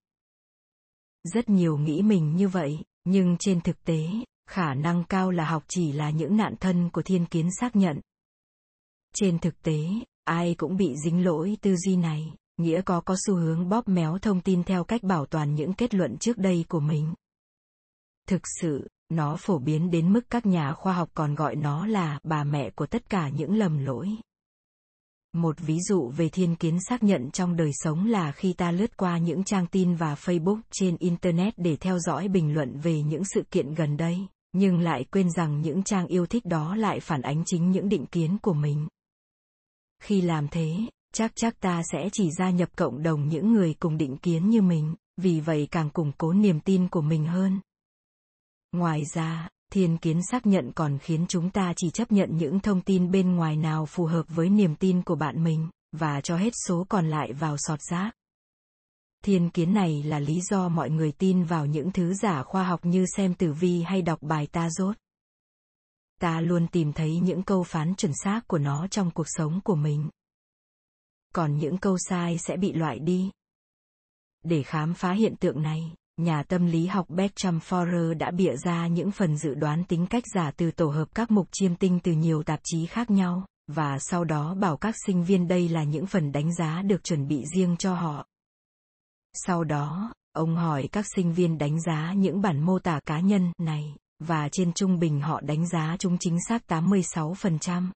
rất 1.24 1.48
nhiều 1.48 1.78
nghĩ 1.78 2.02
mình 2.02 2.36
như 2.36 2.48
vậy, 2.48 2.78
nhưng 3.04 3.36
trên 3.38 3.60
thực 3.60 3.84
tế 3.84 4.08
khả 4.50 4.74
năng 4.74 5.04
cao 5.04 5.30
là 5.30 5.44
học 5.44 5.64
chỉ 5.68 5.92
là 5.92 6.10
những 6.10 6.36
nạn 6.36 6.54
thân 6.60 6.90
của 6.90 7.02
thiên 7.02 7.26
kiến 7.26 7.48
xác 7.60 7.76
nhận. 7.76 8.00
Trên 9.14 9.38
thực 9.38 9.62
tế 9.62 9.78
ai 10.24 10.54
cũng 10.58 10.76
bị 10.76 10.94
dính 11.04 11.24
lỗi 11.24 11.56
tư 11.60 11.76
duy 11.76 11.96
này 11.96 12.32
nghĩa 12.56 12.82
có 12.82 13.00
có 13.00 13.16
xu 13.26 13.36
hướng 13.36 13.68
bóp 13.68 13.88
méo 13.88 14.18
thông 14.18 14.40
tin 14.40 14.62
theo 14.64 14.84
cách 14.84 15.02
bảo 15.02 15.26
toàn 15.26 15.54
những 15.54 15.72
kết 15.72 15.94
luận 15.94 16.16
trước 16.18 16.38
đây 16.38 16.64
của 16.68 16.80
mình. 16.80 17.14
Thực 18.28 18.42
sự 18.60 18.88
nó 19.08 19.36
phổ 19.36 19.58
biến 19.58 19.90
đến 19.90 20.12
mức 20.12 20.20
các 20.30 20.46
nhà 20.46 20.72
khoa 20.72 20.92
học 20.92 21.08
còn 21.14 21.34
gọi 21.34 21.56
nó 21.56 21.86
là 21.86 22.18
bà 22.22 22.44
mẹ 22.44 22.70
của 22.70 22.86
tất 22.86 23.10
cả 23.10 23.28
những 23.28 23.54
lầm 23.56 23.78
lỗi. 23.78 24.08
Một 25.32 25.56
ví 25.60 25.80
dụ 25.80 26.08
về 26.08 26.28
thiên 26.28 26.56
kiến 26.56 26.78
xác 26.88 27.02
nhận 27.02 27.30
trong 27.30 27.56
đời 27.56 27.70
sống 27.72 28.06
là 28.06 28.32
khi 28.32 28.52
ta 28.52 28.70
lướt 28.70 28.96
qua 28.96 29.18
những 29.18 29.44
trang 29.44 29.66
tin 29.66 29.94
và 29.94 30.14
Facebook 30.14 30.60
trên 30.70 30.96
Internet 30.96 31.54
để 31.56 31.76
theo 31.76 31.98
dõi 31.98 32.28
bình 32.28 32.54
luận 32.54 32.78
về 32.78 33.02
những 33.02 33.22
sự 33.24 33.42
kiện 33.50 33.74
gần 33.74 33.96
đây, 33.96 34.26
nhưng 34.58 34.80
lại 34.80 35.04
quên 35.04 35.30
rằng 35.30 35.60
những 35.60 35.82
trang 35.82 36.06
yêu 36.06 36.26
thích 36.26 36.44
đó 36.44 36.76
lại 36.76 37.00
phản 37.00 37.22
ánh 37.22 37.42
chính 37.46 37.70
những 37.70 37.88
định 37.88 38.06
kiến 38.06 38.38
của 38.42 38.52
mình. 38.52 38.88
Khi 40.02 40.20
làm 40.20 40.48
thế, 40.48 40.76
chắc 41.14 41.32
chắc 41.34 41.60
ta 41.60 41.82
sẽ 41.92 42.08
chỉ 42.12 42.30
gia 42.38 42.50
nhập 42.50 42.68
cộng 42.76 43.02
đồng 43.02 43.28
những 43.28 43.52
người 43.52 43.74
cùng 43.74 43.96
định 43.96 44.16
kiến 44.16 44.50
như 44.50 44.62
mình, 44.62 44.94
vì 45.16 45.40
vậy 45.40 45.68
càng 45.70 45.90
củng 45.90 46.12
cố 46.18 46.32
niềm 46.32 46.60
tin 46.60 46.88
của 46.88 47.00
mình 47.00 47.26
hơn. 47.26 47.60
Ngoài 48.72 49.02
ra, 49.14 49.48
thiên 49.72 49.98
kiến 49.98 50.20
xác 50.30 50.46
nhận 50.46 50.72
còn 50.74 50.98
khiến 50.98 51.26
chúng 51.28 51.50
ta 51.50 51.72
chỉ 51.76 51.90
chấp 51.90 52.12
nhận 52.12 52.36
những 52.36 52.60
thông 52.60 52.80
tin 52.80 53.10
bên 53.10 53.36
ngoài 53.36 53.56
nào 53.56 53.86
phù 53.86 54.06
hợp 54.06 54.26
với 54.28 54.48
niềm 54.48 54.74
tin 54.74 55.02
của 55.02 55.14
bạn 55.14 55.44
mình, 55.44 55.68
và 55.92 56.20
cho 56.20 56.36
hết 56.36 56.52
số 56.66 56.86
còn 56.88 57.08
lại 57.08 57.32
vào 57.32 57.56
sọt 57.58 57.80
rác. 57.90 58.10
Thiên 59.24 59.50
kiến 59.50 59.74
này 59.74 60.02
là 60.02 60.18
lý 60.18 60.40
do 60.40 60.68
mọi 60.68 60.90
người 60.90 61.12
tin 61.12 61.44
vào 61.44 61.66
những 61.66 61.92
thứ 61.92 62.14
giả 62.14 62.42
khoa 62.42 62.64
học 62.64 62.80
như 62.82 63.06
xem 63.16 63.34
tử 63.34 63.52
vi 63.52 63.82
hay 63.82 64.02
đọc 64.02 64.18
bài 64.22 64.46
ta 64.46 64.70
rốt. 64.70 64.96
Ta 66.20 66.40
luôn 66.40 66.66
tìm 66.66 66.92
thấy 66.92 67.20
những 67.20 67.42
câu 67.42 67.62
phán 67.62 67.94
chuẩn 67.94 68.12
xác 68.24 68.40
của 68.48 68.58
nó 68.58 68.86
trong 68.86 69.10
cuộc 69.10 69.26
sống 69.26 69.60
của 69.64 69.74
mình. 69.74 70.08
Còn 71.34 71.58
những 71.58 71.78
câu 71.78 71.96
sai 72.08 72.38
sẽ 72.38 72.56
bị 72.56 72.72
loại 72.72 72.98
đi. 72.98 73.30
Để 74.44 74.62
khám 74.62 74.94
phá 74.94 75.12
hiện 75.12 75.36
tượng 75.36 75.62
này, 75.62 75.94
nhà 76.16 76.42
tâm 76.42 76.66
lý 76.66 76.86
học 76.86 77.06
Bertram 77.08 77.58
Forer 77.58 78.18
đã 78.18 78.30
bịa 78.30 78.56
ra 78.56 78.86
những 78.86 79.10
phần 79.10 79.36
dự 79.36 79.54
đoán 79.54 79.84
tính 79.84 80.06
cách 80.06 80.24
giả 80.34 80.50
từ 80.50 80.70
tổ 80.70 80.86
hợp 80.86 81.08
các 81.14 81.30
mục 81.30 81.48
chiêm 81.52 81.76
tinh 81.76 82.00
từ 82.02 82.12
nhiều 82.12 82.42
tạp 82.42 82.60
chí 82.64 82.86
khác 82.86 83.10
nhau, 83.10 83.46
và 83.66 83.98
sau 83.98 84.24
đó 84.24 84.54
bảo 84.54 84.76
các 84.76 84.94
sinh 85.06 85.24
viên 85.24 85.48
đây 85.48 85.68
là 85.68 85.84
những 85.84 86.06
phần 86.06 86.32
đánh 86.32 86.54
giá 86.54 86.82
được 86.82 87.04
chuẩn 87.04 87.28
bị 87.28 87.44
riêng 87.54 87.76
cho 87.76 87.94
họ. 87.94 88.26
Sau 89.44 89.64
đó, 89.64 90.12
ông 90.32 90.56
hỏi 90.56 90.88
các 90.92 91.04
sinh 91.16 91.32
viên 91.32 91.58
đánh 91.58 91.80
giá 91.80 92.12
những 92.12 92.40
bản 92.40 92.60
mô 92.60 92.78
tả 92.78 93.00
cá 93.06 93.20
nhân 93.20 93.52
này, 93.58 93.96
và 94.18 94.48
trên 94.52 94.72
trung 94.72 94.98
bình 94.98 95.20
họ 95.20 95.40
đánh 95.40 95.68
giá 95.68 95.96
chúng 95.98 96.16
chính 96.20 96.38
xác 96.48 96.62
86%. 96.68 97.90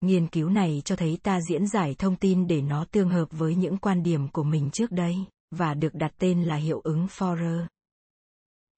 Nghiên 0.00 0.26
cứu 0.26 0.48
này 0.48 0.82
cho 0.84 0.96
thấy 0.96 1.18
ta 1.22 1.40
diễn 1.40 1.66
giải 1.66 1.94
thông 1.98 2.16
tin 2.16 2.46
để 2.46 2.62
nó 2.62 2.84
tương 2.90 3.08
hợp 3.08 3.28
với 3.30 3.54
những 3.54 3.78
quan 3.78 4.02
điểm 4.02 4.28
của 4.28 4.42
mình 4.42 4.70
trước 4.70 4.90
đây, 4.90 5.16
và 5.50 5.74
được 5.74 5.94
đặt 5.94 6.12
tên 6.18 6.42
là 6.42 6.56
hiệu 6.56 6.80
ứng 6.84 7.06
Forer. 7.06 7.66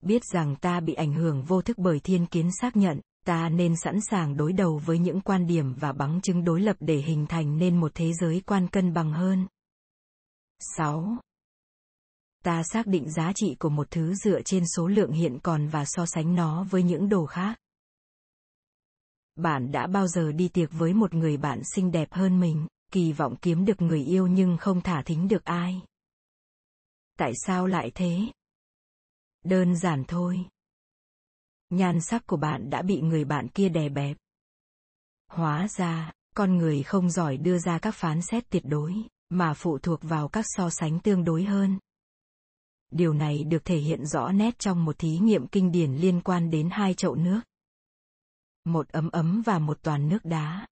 Biết 0.02 0.22
rằng 0.24 0.56
ta 0.56 0.80
bị 0.80 0.94
ảnh 0.94 1.14
hưởng 1.14 1.42
vô 1.42 1.62
thức 1.62 1.78
bởi 1.78 2.00
thiên 2.00 2.26
kiến 2.26 2.50
xác 2.60 2.76
nhận, 2.76 3.00
ta 3.26 3.48
nên 3.48 3.76
sẵn 3.76 4.00
sàng 4.00 4.36
đối 4.36 4.52
đầu 4.52 4.80
với 4.84 4.98
những 4.98 5.20
quan 5.20 5.46
điểm 5.46 5.74
và 5.74 5.92
bằng 5.92 6.20
chứng 6.20 6.44
đối 6.44 6.60
lập 6.60 6.76
để 6.80 6.96
hình 6.96 7.26
thành 7.26 7.58
nên 7.58 7.80
một 7.80 7.92
thế 7.94 8.12
giới 8.12 8.42
quan 8.46 8.68
cân 8.68 8.92
bằng 8.92 9.12
hơn. 9.12 9.46
6 10.76 11.16
ta 12.46 12.62
xác 12.62 12.86
định 12.86 13.10
giá 13.10 13.32
trị 13.34 13.56
của 13.58 13.68
một 13.68 13.90
thứ 13.90 14.14
dựa 14.14 14.42
trên 14.42 14.64
số 14.76 14.86
lượng 14.86 15.12
hiện 15.12 15.38
còn 15.42 15.68
và 15.68 15.84
so 15.86 16.06
sánh 16.06 16.34
nó 16.34 16.64
với 16.70 16.82
những 16.82 17.08
đồ 17.08 17.26
khác. 17.26 17.58
Bạn 19.36 19.72
đã 19.72 19.86
bao 19.86 20.08
giờ 20.08 20.32
đi 20.32 20.48
tiệc 20.48 20.68
với 20.72 20.94
một 20.94 21.14
người 21.14 21.36
bạn 21.36 21.62
xinh 21.74 21.92
đẹp 21.92 22.12
hơn 22.12 22.40
mình, 22.40 22.66
kỳ 22.92 23.12
vọng 23.12 23.36
kiếm 23.42 23.64
được 23.64 23.82
người 23.82 24.04
yêu 24.04 24.26
nhưng 24.26 24.56
không 24.56 24.80
thả 24.80 25.02
thính 25.02 25.28
được 25.28 25.44
ai? 25.44 25.80
Tại 27.18 27.32
sao 27.46 27.66
lại 27.66 27.90
thế? 27.94 28.18
Đơn 29.44 29.76
giản 29.76 30.04
thôi. 30.08 30.46
Nhan 31.70 32.00
sắc 32.00 32.26
của 32.26 32.36
bạn 32.36 32.70
đã 32.70 32.82
bị 32.82 33.00
người 33.00 33.24
bạn 33.24 33.48
kia 33.48 33.68
đè 33.68 33.88
bẹp. 33.88 34.16
Hóa 35.28 35.68
ra, 35.76 36.12
con 36.34 36.56
người 36.56 36.82
không 36.82 37.10
giỏi 37.10 37.36
đưa 37.36 37.58
ra 37.58 37.78
các 37.78 37.94
phán 37.94 38.22
xét 38.22 38.50
tuyệt 38.50 38.62
đối, 38.66 38.94
mà 39.28 39.54
phụ 39.54 39.78
thuộc 39.78 40.00
vào 40.02 40.28
các 40.28 40.44
so 40.48 40.70
sánh 40.70 41.00
tương 41.00 41.24
đối 41.24 41.44
hơn. 41.44 41.78
Điều 42.90 43.12
này 43.12 43.44
được 43.44 43.64
thể 43.64 43.78
hiện 43.78 44.06
rõ 44.06 44.32
nét 44.32 44.58
trong 44.58 44.84
một 44.84 44.98
thí 44.98 45.18
nghiệm 45.18 45.46
kinh 45.46 45.72
điển 45.72 45.92
liên 45.92 46.20
quan 46.20 46.50
đến 46.50 46.68
hai 46.72 46.94
chậu 46.94 47.14
nước. 47.14 47.40
Một 48.64 48.88
ấm 48.88 49.10
ấm 49.10 49.42
và 49.46 49.58
một 49.58 49.78
toàn 49.82 50.08
nước 50.08 50.24
đá. 50.24 50.66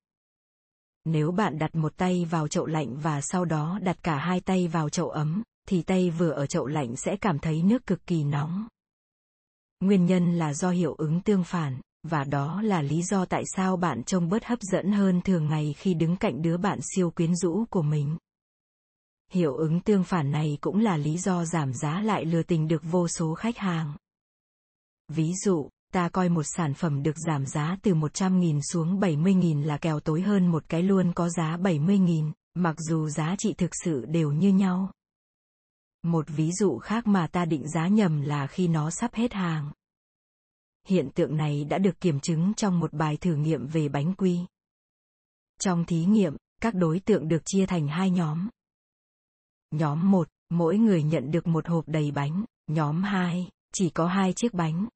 Nếu 1.05 1.33
bạn 1.33 1.59
đặt 1.59 1.75
một 1.75 1.97
tay 1.97 2.25
vào 2.25 2.49
chậu 2.49 2.67
lạnh 2.67 2.97
và 2.97 3.21
sau 3.21 3.45
đó 3.45 3.79
đặt 3.83 3.97
cả 4.03 4.17
hai 4.17 4.41
tay 4.41 4.69
vào 4.69 4.89
chậu 4.89 5.11
ấm, 5.11 5.43
thì 5.69 5.83
tay 5.83 6.11
vừa 6.11 6.31
ở 6.31 6.47
chậu 6.47 6.67
lạnh 6.67 6.97
sẽ 6.97 7.17
cảm 7.17 7.39
thấy 7.39 7.63
nước 7.63 7.87
cực 7.87 8.07
kỳ 8.07 8.25
nóng. 8.25 8.69
Nguyên 9.81 10.07
nhân 10.07 10.39
là 10.39 10.55
do 10.55 10.71
hiệu 10.71 10.95
ứng 10.95 11.21
tương 11.21 11.45
phản, 11.45 11.81
và 12.03 12.25
đó 12.25 12.63
là 12.63 12.83
lý 12.83 13.03
do 13.03 13.25
tại 13.25 13.43
sao 13.57 13.77
bạn 13.77 14.05
trông 14.05 14.29
bớt 14.29 14.45
hấp 14.45 14.59
dẫn 14.61 14.93
hơn 14.93 15.21
thường 15.21 15.49
ngày 15.49 15.75
khi 15.79 15.95
đứng 15.95 16.17
cạnh 16.17 16.43
đứa 16.43 16.57
bạn 16.57 16.79
siêu 16.95 17.11
quyến 17.11 17.37
rũ 17.37 17.65
của 17.71 17.83
mình. 17.83 18.17
Hiệu 19.33 19.57
ứng 19.57 19.81
tương 19.81 20.05
phản 20.05 20.31
này 20.31 20.59
cũng 20.61 20.79
là 20.79 20.97
lý 20.97 21.19
do 21.19 21.45
giảm 21.45 21.73
giá 21.73 22.01
lại 22.01 22.25
lừa 22.25 22.43
tình 22.43 22.69
được 22.69 22.83
vô 22.91 23.09
số 23.09 23.35
khách 23.35 23.59
hàng. 23.59 23.97
Ví 25.09 25.33
dụ, 25.45 25.69
ta 25.93 26.09
coi 26.09 26.29
một 26.29 26.43
sản 26.43 26.75
phẩm 26.75 27.03
được 27.03 27.19
giảm 27.27 27.47
giá 27.47 27.77
từ 27.83 27.95
100.000 27.95 28.61
xuống 28.73 29.01
70.000 29.01 29.65
là 29.65 29.79
kèo 29.79 30.01
tối 30.01 30.23
hơn 30.23 30.47
một 30.47 30.65
cái 30.69 30.83
luôn 30.83 31.13
có 31.13 31.29
giá 31.29 31.57
70.000, 31.57 32.33
mặc 32.55 32.77
dù 32.79 33.09
giá 33.09 33.35
trị 33.39 33.55
thực 33.59 33.71
sự 33.85 34.05
đều 34.05 34.33
như 34.33 34.53
nhau. 34.53 34.93
Một 36.03 36.27
ví 36.29 36.53
dụ 36.53 36.79
khác 36.79 37.07
mà 37.07 37.27
ta 37.27 37.45
định 37.45 37.69
giá 37.69 37.89
nhầm 37.89 38.21
là 38.21 38.47
khi 38.47 38.69
nó 38.69 38.91
sắp 38.91 39.15
hết 39.15 39.33
hàng. 39.33 39.73
Hiện 40.89 41.11
tượng 41.15 41.37
này 41.37 41.65
đã 41.65 41.79
được 41.79 42.01
kiểm 42.01 42.21
chứng 42.21 42.55
trong 42.55 42.81
một 42.81 42.93
bài 42.93 43.17
thử 43.17 43.35
nghiệm 43.35 43.67
về 43.67 43.89
bánh 43.89 44.15
quy. 44.15 44.39
Trong 45.61 45.85
thí 45.85 46.05
nghiệm, 46.05 46.37
các 46.61 46.75
đối 46.75 47.01
tượng 47.01 47.29
được 47.29 47.43
chia 47.45 47.67
thành 47.67 47.89
hai 47.89 48.11
nhóm, 48.11 48.49
Nhóm 49.75 50.11
1, 50.11 50.29
mỗi 50.51 50.79
người 50.79 51.03
nhận 51.03 51.31
được 51.31 51.47
một 51.47 51.69
hộp 51.69 51.89
đầy 51.89 52.11
bánh, 52.11 52.45
nhóm 52.67 53.03
2, 53.03 53.49
chỉ 53.73 53.91
có 53.91 54.07
hai 54.07 54.33
chiếc 54.33 54.55
bánh. 54.55 54.89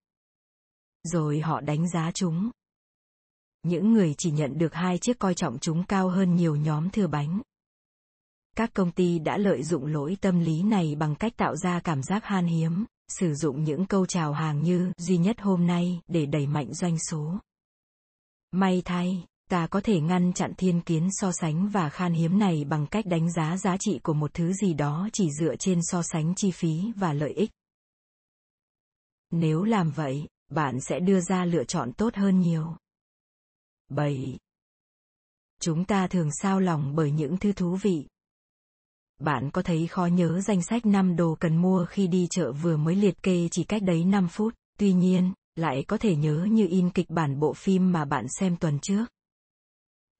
Rồi 1.02 1.40
họ 1.40 1.60
đánh 1.60 1.88
giá 1.88 2.10
chúng. 2.14 2.50
Những 3.62 3.92
người 3.92 4.14
chỉ 4.18 4.30
nhận 4.30 4.58
được 4.58 4.74
hai 4.74 4.98
chiếc 4.98 5.18
coi 5.18 5.34
trọng 5.34 5.58
chúng 5.58 5.84
cao 5.84 6.08
hơn 6.08 6.34
nhiều 6.36 6.56
nhóm 6.56 6.90
thừa 6.90 7.06
bánh. 7.06 7.40
Các 8.56 8.70
công 8.74 8.90
ty 8.90 9.18
đã 9.18 9.36
lợi 9.36 9.62
dụng 9.62 9.86
lỗi 9.86 10.16
tâm 10.20 10.40
lý 10.40 10.62
này 10.62 10.94
bằng 10.94 11.14
cách 11.14 11.32
tạo 11.36 11.56
ra 11.56 11.80
cảm 11.80 12.02
giác 12.02 12.24
han 12.24 12.46
hiếm, 12.46 12.84
sử 13.08 13.34
dụng 13.34 13.64
những 13.64 13.86
câu 13.86 14.06
chào 14.06 14.32
hàng 14.32 14.62
như 14.62 14.92
duy 14.96 15.18
nhất 15.18 15.40
hôm 15.40 15.66
nay 15.66 16.00
để 16.08 16.26
đẩy 16.26 16.46
mạnh 16.46 16.74
doanh 16.74 16.98
số. 16.98 17.38
May 18.50 18.82
thay, 18.84 19.24
ta 19.48 19.66
có 19.66 19.80
thể 19.80 20.00
ngăn 20.00 20.32
chặn 20.32 20.52
thiên 20.54 20.80
kiến 20.80 21.08
so 21.10 21.32
sánh 21.32 21.68
và 21.68 21.88
khan 21.88 22.12
hiếm 22.12 22.38
này 22.38 22.64
bằng 22.64 22.86
cách 22.86 23.06
đánh 23.06 23.32
giá 23.32 23.56
giá 23.56 23.76
trị 23.80 24.00
của 24.02 24.14
một 24.14 24.34
thứ 24.34 24.52
gì 24.52 24.74
đó 24.74 25.08
chỉ 25.12 25.28
dựa 25.40 25.56
trên 25.56 25.80
so 25.82 26.02
sánh 26.02 26.34
chi 26.36 26.50
phí 26.50 26.92
và 26.96 27.12
lợi 27.12 27.32
ích 27.32 27.50
nếu 29.30 29.64
làm 29.64 29.90
vậy 29.90 30.28
bạn 30.48 30.80
sẽ 30.80 31.00
đưa 31.00 31.20
ra 31.20 31.44
lựa 31.44 31.64
chọn 31.64 31.92
tốt 31.92 32.14
hơn 32.14 32.40
nhiều 32.40 32.76
7. 33.88 34.38
Chúng 35.60 35.84
ta 35.84 36.06
thường 36.06 36.28
sao 36.42 36.60
lòng 36.60 36.94
bởi 36.94 37.10
những 37.10 37.36
thứ 37.36 37.52
thú 37.52 37.76
vị. 37.76 38.06
Bạn 39.18 39.50
có 39.50 39.62
thấy 39.62 39.86
khó 39.86 40.06
nhớ 40.06 40.40
danh 40.40 40.62
sách 40.62 40.86
5 40.86 41.16
đồ 41.16 41.36
cần 41.40 41.56
mua 41.56 41.84
khi 41.84 42.06
đi 42.06 42.26
chợ 42.30 42.52
vừa 42.52 42.76
mới 42.76 42.96
liệt 42.96 43.22
kê 43.22 43.48
chỉ 43.50 43.64
cách 43.64 43.82
đấy 43.82 44.04
5 44.04 44.28
phút, 44.28 44.54
tuy 44.78 44.92
nhiên, 44.92 45.32
lại 45.56 45.84
có 45.88 45.98
thể 45.98 46.16
nhớ 46.16 46.46
như 46.50 46.66
in 46.70 46.90
kịch 46.90 47.10
bản 47.10 47.40
bộ 47.40 47.52
phim 47.52 47.92
mà 47.92 48.04
bạn 48.04 48.26
xem 48.38 48.56
tuần 48.56 48.78
trước. 48.82 49.04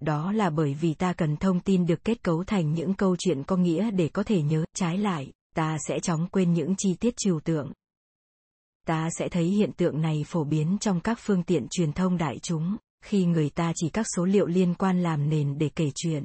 Đó 0.00 0.32
là 0.32 0.50
bởi 0.50 0.74
vì 0.74 0.94
ta 0.94 1.12
cần 1.12 1.36
thông 1.36 1.60
tin 1.60 1.86
được 1.86 2.04
kết 2.04 2.22
cấu 2.22 2.44
thành 2.44 2.74
những 2.74 2.94
câu 2.94 3.16
chuyện 3.18 3.42
có 3.42 3.56
nghĩa 3.56 3.90
để 3.90 4.08
có 4.08 4.22
thể 4.22 4.42
nhớ, 4.42 4.64
trái 4.74 4.98
lại, 4.98 5.32
ta 5.54 5.76
sẽ 5.88 6.00
chóng 6.00 6.26
quên 6.26 6.52
những 6.52 6.74
chi 6.78 6.94
tiết 6.94 7.14
trừu 7.16 7.40
tượng. 7.40 7.72
Ta 8.86 9.08
sẽ 9.18 9.28
thấy 9.28 9.44
hiện 9.44 9.72
tượng 9.72 10.00
này 10.00 10.24
phổ 10.26 10.44
biến 10.44 10.76
trong 10.80 11.00
các 11.00 11.18
phương 11.20 11.42
tiện 11.42 11.66
truyền 11.70 11.92
thông 11.92 12.18
đại 12.18 12.38
chúng, 12.38 12.76
khi 13.04 13.24
người 13.24 13.50
ta 13.50 13.72
chỉ 13.74 13.88
các 13.88 14.06
số 14.16 14.24
liệu 14.24 14.46
liên 14.46 14.74
quan 14.74 15.02
làm 15.02 15.28
nền 15.28 15.58
để 15.58 15.70
kể 15.74 15.90
chuyện. 15.94 16.24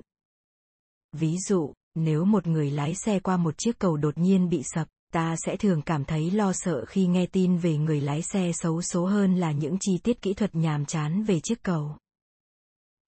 Ví 1.12 1.38
dụ, 1.50 1.74
nếu 1.96 2.26
một 2.26 2.48
người 2.48 2.72
lái 2.72 2.96
xe 2.96 3.20
qua 3.20 3.38
một 3.38 3.58
chiếc 3.58 3.80
cầu 3.80 3.98
đột 3.98 4.18
nhiên 4.18 4.50
bị 4.50 4.62
sập, 4.64 4.88
ta 5.14 5.36
sẽ 5.46 5.56
thường 5.58 5.82
cảm 5.82 6.06
thấy 6.06 6.32
lo 6.32 6.52
sợ 6.54 6.86
khi 6.86 7.08
nghe 7.08 7.26
tin 7.26 7.58
về 7.58 7.78
người 7.78 8.02
lái 8.02 8.22
xe 8.22 8.52
xấu 8.54 8.82
số 8.82 9.06
hơn 9.06 9.36
là 9.36 9.52
những 9.52 9.78
chi 9.80 9.98
tiết 10.04 10.22
kỹ 10.22 10.34
thuật 10.34 10.56
nhàm 10.56 10.86
chán 10.86 11.24
về 11.24 11.40
chiếc 11.40 11.64
cầu 11.64 11.98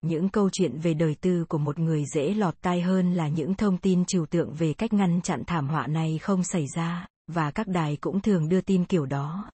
những 0.02 0.28
câu 0.28 0.50
chuyện 0.50 0.78
về 0.78 0.94
đời 0.94 1.14
tư 1.20 1.44
của 1.48 1.58
một 1.58 1.78
người 1.78 2.04
dễ 2.14 2.34
lọt 2.34 2.54
tai 2.60 2.80
hơn 2.80 3.14
là 3.14 3.28
những 3.28 3.54
thông 3.54 3.78
tin 3.78 4.04
trừu 4.04 4.26
tượng 4.26 4.54
về 4.54 4.72
cách 4.72 4.92
ngăn 4.92 5.20
chặn 5.22 5.42
thảm 5.46 5.68
họa 5.68 5.86
này 5.86 6.18
không 6.18 6.44
xảy 6.44 6.66
ra, 6.74 7.06
và 7.26 7.50
các 7.50 7.66
đài 7.66 7.96
cũng 7.96 8.20
thường 8.20 8.48
đưa 8.48 8.60
tin 8.60 8.84
kiểu 8.84 9.06
đó. 9.06 9.50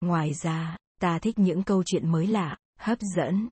Ngoài 0.00 0.34
ra, 0.34 0.76
ta 1.00 1.18
thích 1.18 1.38
những 1.38 1.62
câu 1.62 1.82
chuyện 1.86 2.12
mới 2.12 2.26
lạ, 2.26 2.56
hấp 2.78 2.98
dẫn. 3.16 3.48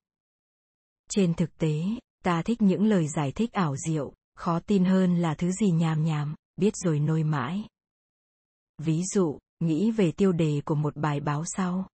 Trên 1.11 1.35
thực 1.35 1.59
tế, 1.59 1.83
ta 2.25 2.43
thích 2.43 2.63
những 2.63 2.87
lời 2.87 3.09
giải 3.09 3.33
thích 3.33 3.53
ảo 3.53 3.77
diệu, 3.77 4.13
khó 4.35 4.61
tin 4.61 4.85
hơn 4.85 5.17
là 5.17 5.35
thứ 5.35 5.51
gì 5.53 5.71
nhàm 5.71 6.05
nhàm, 6.05 6.35
biết 6.57 6.77
rồi 6.77 6.99
nôi 7.01 7.23
mãi. 7.23 7.65
Ví 8.79 9.03
dụ, 9.15 9.39
nghĩ 9.61 9.91
về 9.91 10.13
tiêu 10.13 10.33
đề 10.33 10.63
của 10.65 10.75
một 10.75 10.97
bài 10.97 11.21
báo 11.21 11.45
sau 11.47 11.89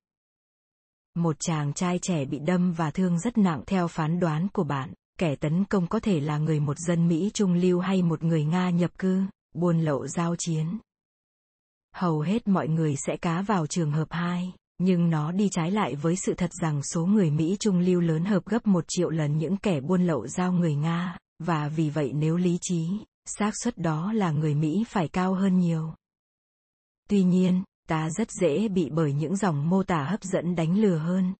một 1.16 1.36
chàng 1.40 1.72
trai 1.72 1.98
trẻ 2.02 2.24
bị 2.24 2.38
đâm 2.38 2.72
và 2.72 2.90
thương 2.90 3.18
rất 3.18 3.38
nặng 3.38 3.62
theo 3.66 3.88
phán 3.88 4.20
đoán 4.20 4.48
của 4.52 4.64
bạn, 4.64 4.92
kẻ 5.18 5.36
tấn 5.36 5.64
công 5.64 5.86
có 5.86 6.00
thể 6.00 6.20
là 6.20 6.38
người 6.38 6.60
một 6.60 6.78
dân 6.78 7.08
Mỹ 7.08 7.30
trung 7.34 7.54
lưu 7.54 7.80
hay 7.80 8.02
một 8.02 8.22
người 8.22 8.44
Nga 8.44 8.70
nhập 8.70 8.90
cư, 8.98 9.22
buôn 9.54 9.80
lậu 9.80 10.06
giao 10.06 10.34
chiến. 10.38 10.78
Hầu 11.94 12.20
hết 12.20 12.48
mọi 12.48 12.68
người 12.68 12.94
sẽ 13.06 13.16
cá 13.16 13.42
vào 13.42 13.66
trường 13.66 13.92
hợp 13.92 14.08
2, 14.10 14.52
nhưng 14.78 15.10
nó 15.10 15.32
đi 15.32 15.48
trái 15.50 15.70
lại 15.70 15.94
với 15.94 16.16
sự 16.16 16.34
thật 16.34 16.50
rằng 16.62 16.82
số 16.82 17.06
người 17.06 17.30
Mỹ 17.30 17.56
trung 17.60 17.78
lưu 17.78 18.00
lớn 18.00 18.24
hợp 18.24 18.44
gấp 18.46 18.66
một 18.66 18.84
triệu 18.88 19.10
lần 19.10 19.38
những 19.38 19.56
kẻ 19.56 19.80
buôn 19.80 20.06
lậu 20.06 20.26
giao 20.26 20.52
người 20.52 20.74
Nga, 20.74 21.18
và 21.38 21.68
vì 21.68 21.90
vậy 21.90 22.12
nếu 22.14 22.36
lý 22.36 22.58
trí, 22.60 22.88
xác 23.24 23.50
suất 23.62 23.78
đó 23.78 24.12
là 24.12 24.30
người 24.30 24.54
Mỹ 24.54 24.84
phải 24.88 25.08
cao 25.08 25.34
hơn 25.34 25.58
nhiều. 25.58 25.94
Tuy 27.08 27.22
nhiên, 27.22 27.62
ta 27.90 28.10
rất 28.10 28.28
dễ 28.30 28.68
bị 28.68 28.90
bởi 28.92 29.12
những 29.12 29.36
dòng 29.36 29.68
mô 29.70 29.82
tả 29.82 30.04
hấp 30.04 30.22
dẫn 30.22 30.54
đánh 30.54 30.78
lừa 30.78 30.98
hơn 30.98 31.34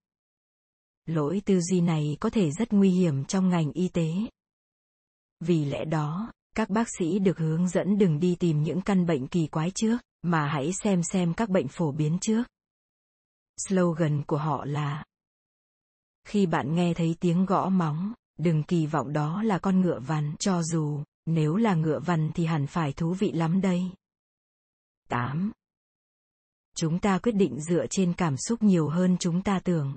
lỗi 1.07 1.43
tư 1.45 1.61
duy 1.61 1.81
này 1.81 2.17
có 2.21 2.31
thể 2.31 2.51
rất 2.51 2.73
nguy 2.73 2.91
hiểm 2.91 3.25
trong 3.25 3.49
ngành 3.49 3.73
y 3.73 3.89
tế 3.89 4.09
vì 5.41 5.65
lẽ 5.65 5.85
đó 5.85 6.33
Các 6.57 6.71
bác 6.71 6.89
sĩ 6.99 7.19
được 7.19 7.39
hướng 7.39 7.69
dẫn 7.69 7.99
đừng 7.99 8.21
đi 8.21 8.37
tìm 8.41 8.63
những 8.63 8.81
căn 8.81 9.07
bệnh 9.07 9.27
kỳ 9.27 9.47
quái 9.47 9.71
trước, 9.75 9.99
mà 10.23 10.47
hãy 10.47 10.73
xem 10.73 11.03
xem 11.03 11.35
các 11.35 11.49
bệnh 11.49 11.69
phổ 11.69 11.93
biến 11.93 12.19
trước. 12.21 12.43
Slogan 13.69 14.23
của 14.27 14.37
họ 14.37 14.65
là 14.65 15.05
Khi 16.25 16.47
bạn 16.47 16.75
nghe 16.75 16.95
thấy 16.95 17.17
tiếng 17.21 17.47
gõ 17.47 17.69
móng, 17.69 18.13
đừng 18.39 18.63
kỳ 18.63 18.87
vọng 18.87 19.13
đó 19.13 19.43
là 19.43 19.59
con 19.59 19.81
ngựa 19.81 20.01
vằn 20.01 20.35
cho 20.39 20.63
dù, 20.63 21.03
nếu 21.27 21.57
là 21.57 21.75
ngựa 21.75 22.01
vằn 22.01 22.31
thì 22.35 22.45
hẳn 22.45 22.67
phải 22.67 22.93
thú 22.93 23.15
vị 23.15 23.33
lắm 23.33 23.61
đây. 23.61 23.91
8. 25.09 25.53
Chúng 26.81 26.99
ta 26.99 27.19
quyết 27.19 27.33
định 27.33 27.61
dựa 27.61 27.87
trên 27.91 28.13
cảm 28.13 28.37
xúc 28.37 28.63
nhiều 28.63 28.89
hơn 28.89 29.17
chúng 29.21 29.43
ta 29.43 29.61
tưởng. 29.65 29.97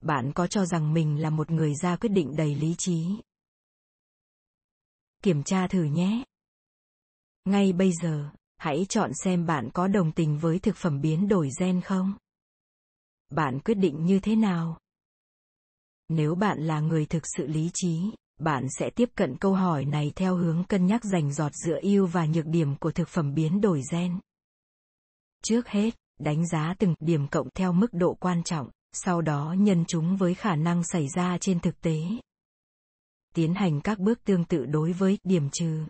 Bạn 0.00 0.32
có 0.32 0.46
cho 0.46 0.66
rằng 0.66 0.94
mình 0.94 1.20
là 1.20 1.30
một 1.30 1.50
người 1.50 1.74
ra 1.74 1.96
quyết 1.96 2.08
định 2.08 2.36
đầy 2.36 2.54
lý 2.54 2.74
trí? 2.78 3.06
Kiểm 5.22 5.42
tra 5.42 5.68
thử 5.68 5.84
nhé. 5.84 6.24
Ngay 7.44 7.72
bây 7.72 7.92
giờ, 8.02 8.30
hãy 8.56 8.86
chọn 8.88 9.10
xem 9.24 9.46
bạn 9.46 9.70
có 9.74 9.88
đồng 9.88 10.12
tình 10.12 10.38
với 10.38 10.58
thực 10.58 10.76
phẩm 10.76 11.00
biến 11.00 11.28
đổi 11.28 11.48
gen 11.60 11.80
không. 11.80 12.14
Bạn 13.30 13.60
quyết 13.60 13.74
định 13.74 14.04
như 14.04 14.20
thế 14.20 14.36
nào? 14.36 14.78
Nếu 16.08 16.34
bạn 16.34 16.58
là 16.58 16.80
người 16.80 17.06
thực 17.06 17.22
sự 17.36 17.46
lý 17.46 17.70
trí, 17.74 18.02
bạn 18.40 18.66
sẽ 18.78 18.90
tiếp 18.90 19.08
cận 19.14 19.36
câu 19.36 19.54
hỏi 19.54 19.84
này 19.84 20.12
theo 20.16 20.36
hướng 20.36 20.64
cân 20.64 20.86
nhắc 20.86 21.04
dành 21.04 21.32
giọt 21.32 21.52
giữa 21.54 21.78
ưu 21.82 22.06
và 22.06 22.26
nhược 22.26 22.46
điểm 22.46 22.76
của 22.76 22.90
thực 22.90 23.08
phẩm 23.08 23.34
biến 23.34 23.60
đổi 23.60 23.82
gen. 23.92 24.18
Trước 25.42 25.68
hết, 25.68 25.94
đánh 26.18 26.46
giá 26.46 26.74
từng 26.78 26.94
điểm 27.00 27.28
cộng 27.28 27.48
theo 27.54 27.72
mức 27.72 27.92
độ 27.92 28.14
quan 28.14 28.42
trọng, 28.42 28.70
sau 28.92 29.22
đó 29.22 29.54
nhân 29.58 29.84
chúng 29.88 30.16
với 30.16 30.34
khả 30.34 30.56
năng 30.56 30.84
xảy 30.84 31.08
ra 31.08 31.38
trên 31.38 31.60
thực 31.60 31.80
tế. 31.80 32.00
Tiến 33.34 33.54
hành 33.54 33.80
các 33.80 33.98
bước 33.98 34.24
tương 34.24 34.44
tự 34.44 34.66
đối 34.66 34.92
với 34.92 35.18
điểm 35.24 35.48
trừ. 35.52 35.84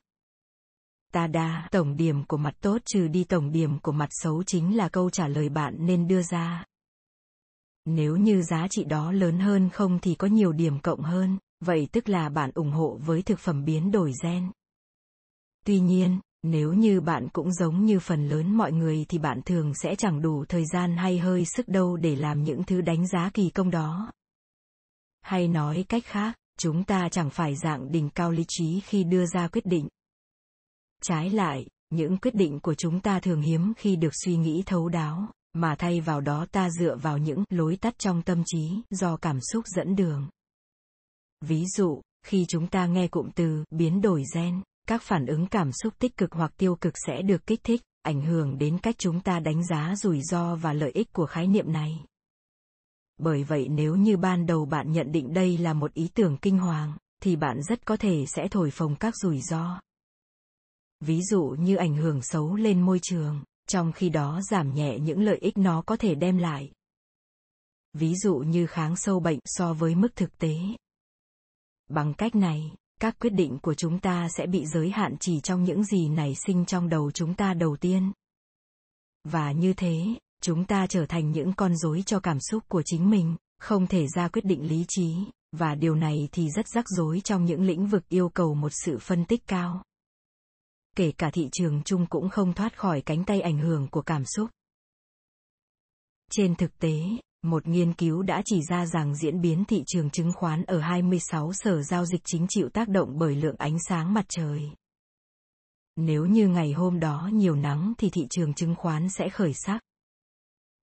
Tada, 1.12 1.68
tổng 1.70 1.96
điểm 1.96 2.24
của 2.24 2.36
mặt 2.36 2.54
tốt 2.60 2.78
trừ 2.84 3.08
đi 3.08 3.24
tổng 3.24 3.52
điểm 3.52 3.78
của 3.78 3.92
mặt 3.92 4.08
xấu 4.10 4.42
chính 4.42 4.76
là 4.76 4.88
câu 4.88 5.10
trả 5.10 5.28
lời 5.28 5.48
bạn 5.48 5.76
nên 5.78 6.08
đưa 6.08 6.22
ra. 6.22 6.64
Nếu 7.84 8.16
như 8.16 8.42
giá 8.42 8.66
trị 8.70 8.84
đó 8.84 9.12
lớn 9.12 9.38
hơn 9.38 9.70
không 9.70 9.98
thì 9.98 10.14
có 10.14 10.26
nhiều 10.26 10.52
điểm 10.52 10.80
cộng 10.80 11.00
hơn, 11.00 11.38
vậy 11.60 11.88
tức 11.92 12.08
là 12.08 12.28
bạn 12.28 12.50
ủng 12.54 12.70
hộ 12.70 12.98
với 13.04 13.22
thực 13.22 13.38
phẩm 13.38 13.64
biến 13.64 13.90
đổi 13.90 14.12
gen. 14.22 14.50
Tuy 15.64 15.80
nhiên, 15.80 16.20
nếu 16.42 16.72
như 16.72 17.00
bạn 17.00 17.28
cũng 17.32 17.52
giống 17.52 17.84
như 17.84 18.00
phần 18.00 18.28
lớn 18.28 18.56
mọi 18.56 18.72
người 18.72 19.06
thì 19.08 19.18
bạn 19.18 19.42
thường 19.42 19.74
sẽ 19.74 19.94
chẳng 19.94 20.22
đủ 20.22 20.44
thời 20.48 20.64
gian 20.72 20.96
hay 20.96 21.18
hơi 21.18 21.44
sức 21.44 21.68
đâu 21.68 21.96
để 21.96 22.16
làm 22.16 22.42
những 22.42 22.64
thứ 22.64 22.80
đánh 22.80 23.06
giá 23.06 23.30
kỳ 23.34 23.50
công 23.50 23.70
đó. 23.70 24.12
Hay 25.22 25.48
nói 25.48 25.84
cách 25.88 26.04
khác, 26.06 26.36
chúng 26.58 26.84
ta 26.84 27.08
chẳng 27.08 27.30
phải 27.30 27.56
dạng 27.56 27.92
đỉnh 27.92 28.10
cao 28.10 28.30
lý 28.30 28.44
trí 28.48 28.80
khi 28.80 29.04
đưa 29.04 29.26
ra 29.26 29.48
quyết 29.48 29.66
định. 29.66 29.88
Trái 31.02 31.30
lại, 31.30 31.66
những 31.90 32.16
quyết 32.16 32.34
định 32.34 32.60
của 32.60 32.74
chúng 32.74 33.00
ta 33.00 33.20
thường 33.20 33.40
hiếm 33.40 33.72
khi 33.76 33.96
được 33.96 34.12
suy 34.24 34.36
nghĩ 34.36 34.62
thấu 34.66 34.88
đáo, 34.88 35.28
mà 35.52 35.74
thay 35.78 36.00
vào 36.00 36.20
đó 36.20 36.46
ta 36.52 36.70
dựa 36.70 36.96
vào 36.96 37.18
những 37.18 37.44
lối 37.50 37.76
tắt 37.76 37.98
trong 37.98 38.22
tâm 38.22 38.42
trí 38.46 38.82
do 38.90 39.16
cảm 39.16 39.38
xúc 39.52 39.64
dẫn 39.66 39.96
đường. 39.96 40.28
Ví 41.40 41.64
dụ, 41.76 42.00
khi 42.26 42.44
chúng 42.48 42.66
ta 42.66 42.86
nghe 42.86 43.08
cụm 43.08 43.30
từ 43.34 43.64
biến 43.70 44.00
đổi 44.00 44.24
gen, 44.34 44.62
các 44.92 45.02
phản 45.02 45.26
ứng 45.26 45.46
cảm 45.46 45.72
xúc 45.72 45.94
tích 45.98 46.16
cực 46.16 46.32
hoặc 46.32 46.52
tiêu 46.56 46.76
cực 46.76 46.94
sẽ 47.06 47.22
được 47.22 47.46
kích 47.46 47.60
thích, 47.64 47.82
ảnh 48.02 48.22
hưởng 48.22 48.58
đến 48.58 48.78
cách 48.78 48.94
chúng 48.98 49.20
ta 49.20 49.40
đánh 49.40 49.66
giá 49.66 49.94
rủi 49.96 50.20
ro 50.22 50.54
và 50.54 50.72
lợi 50.72 50.90
ích 50.90 51.12
của 51.12 51.26
khái 51.26 51.46
niệm 51.46 51.72
này. 51.72 52.04
Bởi 53.18 53.44
vậy 53.44 53.68
nếu 53.68 53.96
như 53.96 54.16
ban 54.16 54.46
đầu 54.46 54.64
bạn 54.64 54.92
nhận 54.92 55.12
định 55.12 55.34
đây 55.34 55.58
là 55.58 55.72
một 55.72 55.94
ý 55.94 56.08
tưởng 56.14 56.36
kinh 56.42 56.58
hoàng, 56.58 56.96
thì 57.22 57.36
bạn 57.36 57.62
rất 57.62 57.86
có 57.86 57.96
thể 57.96 58.24
sẽ 58.26 58.48
thổi 58.50 58.70
phồng 58.70 58.96
các 58.96 59.16
rủi 59.16 59.40
ro. 59.40 59.80
Ví 61.00 61.22
dụ 61.22 61.56
như 61.58 61.76
ảnh 61.76 61.96
hưởng 61.96 62.22
xấu 62.22 62.54
lên 62.56 62.80
môi 62.80 62.98
trường, 63.02 63.42
trong 63.68 63.92
khi 63.92 64.08
đó 64.08 64.40
giảm 64.50 64.74
nhẹ 64.74 64.98
những 64.98 65.22
lợi 65.22 65.38
ích 65.40 65.58
nó 65.58 65.82
có 65.86 65.96
thể 65.96 66.14
đem 66.14 66.38
lại. 66.38 66.72
Ví 67.92 68.14
dụ 68.14 68.34
như 68.34 68.66
kháng 68.66 68.96
sâu 68.96 69.20
bệnh 69.20 69.38
so 69.44 69.74
với 69.74 69.94
mức 69.94 70.16
thực 70.16 70.38
tế. 70.38 70.54
Bằng 71.88 72.14
cách 72.14 72.34
này, 72.34 72.72
các 73.02 73.18
quyết 73.20 73.30
định 73.30 73.58
của 73.62 73.74
chúng 73.74 73.98
ta 73.98 74.28
sẽ 74.36 74.46
bị 74.46 74.66
giới 74.66 74.90
hạn 74.90 75.16
chỉ 75.20 75.40
trong 75.40 75.64
những 75.64 75.84
gì 75.84 76.08
nảy 76.08 76.34
sinh 76.46 76.64
trong 76.64 76.88
đầu 76.88 77.10
chúng 77.10 77.34
ta 77.34 77.54
đầu 77.54 77.76
tiên. 77.76 78.12
Và 79.24 79.52
như 79.52 79.72
thế, 79.72 80.04
chúng 80.42 80.64
ta 80.64 80.86
trở 80.86 81.06
thành 81.06 81.30
những 81.30 81.52
con 81.56 81.76
rối 81.76 82.02
cho 82.06 82.20
cảm 82.20 82.40
xúc 82.40 82.62
của 82.68 82.82
chính 82.82 83.10
mình, 83.10 83.36
không 83.58 83.86
thể 83.86 84.06
ra 84.14 84.28
quyết 84.28 84.44
định 84.44 84.68
lý 84.68 84.84
trí, 84.88 85.16
và 85.52 85.74
điều 85.74 85.94
này 85.94 86.28
thì 86.32 86.50
rất 86.50 86.68
rắc 86.68 86.84
rối 86.88 87.20
trong 87.24 87.44
những 87.44 87.62
lĩnh 87.62 87.86
vực 87.86 88.08
yêu 88.08 88.28
cầu 88.28 88.54
một 88.54 88.70
sự 88.84 88.98
phân 88.98 89.24
tích 89.24 89.46
cao 89.46 89.82
kể 90.96 91.12
cả 91.18 91.30
thị 91.30 91.48
trường 91.52 91.82
chung 91.84 92.06
cũng 92.06 92.28
không 92.28 92.52
thoát 92.52 92.78
khỏi 92.78 93.00
cánh 93.00 93.24
tay 93.24 93.40
ảnh 93.40 93.58
hưởng 93.58 93.88
của 93.90 94.02
cảm 94.02 94.24
xúc. 94.24 94.50
Trên 96.30 96.54
thực 96.54 96.78
tế, 96.78 97.00
một 97.42 97.66
nghiên 97.68 97.92
cứu 97.92 98.22
đã 98.22 98.42
chỉ 98.44 98.62
ra 98.62 98.86
rằng 98.86 99.16
diễn 99.16 99.40
biến 99.40 99.64
thị 99.64 99.82
trường 99.86 100.10
chứng 100.10 100.32
khoán 100.32 100.64
ở 100.64 100.80
26 100.80 101.52
sở 101.52 101.82
giao 101.82 102.06
dịch 102.06 102.20
chính 102.24 102.46
chịu 102.48 102.68
tác 102.68 102.88
động 102.88 103.18
bởi 103.18 103.36
lượng 103.36 103.56
ánh 103.58 103.76
sáng 103.88 104.14
mặt 104.14 104.24
trời. 104.28 104.62
Nếu 105.96 106.26
như 106.26 106.48
ngày 106.48 106.72
hôm 106.72 107.00
đó 107.00 107.30
nhiều 107.32 107.56
nắng 107.56 107.92
thì 107.98 108.10
thị 108.10 108.26
trường 108.30 108.54
chứng 108.54 108.74
khoán 108.74 109.08
sẽ 109.08 109.28
khởi 109.28 109.52
sắc. 109.54 109.80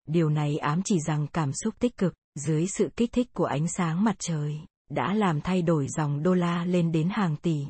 Điều 0.05 0.29
này 0.29 0.57
ám 0.57 0.81
chỉ 0.85 0.99
rằng 0.99 1.27
cảm 1.33 1.51
xúc 1.53 1.75
tích 1.79 1.97
cực, 1.97 2.13
dưới 2.35 2.67
sự 2.67 2.89
kích 2.95 3.11
thích 3.11 3.27
của 3.33 3.45
ánh 3.45 3.67
sáng 3.67 4.03
mặt 4.03 4.15
trời, 4.19 4.59
đã 4.89 5.13
làm 5.13 5.41
thay 5.41 5.61
đổi 5.61 5.87
dòng 5.97 6.23
đô 6.23 6.33
la 6.33 6.65
lên 6.65 6.91
đến 6.91 7.09
hàng 7.11 7.35
tỷ. 7.35 7.65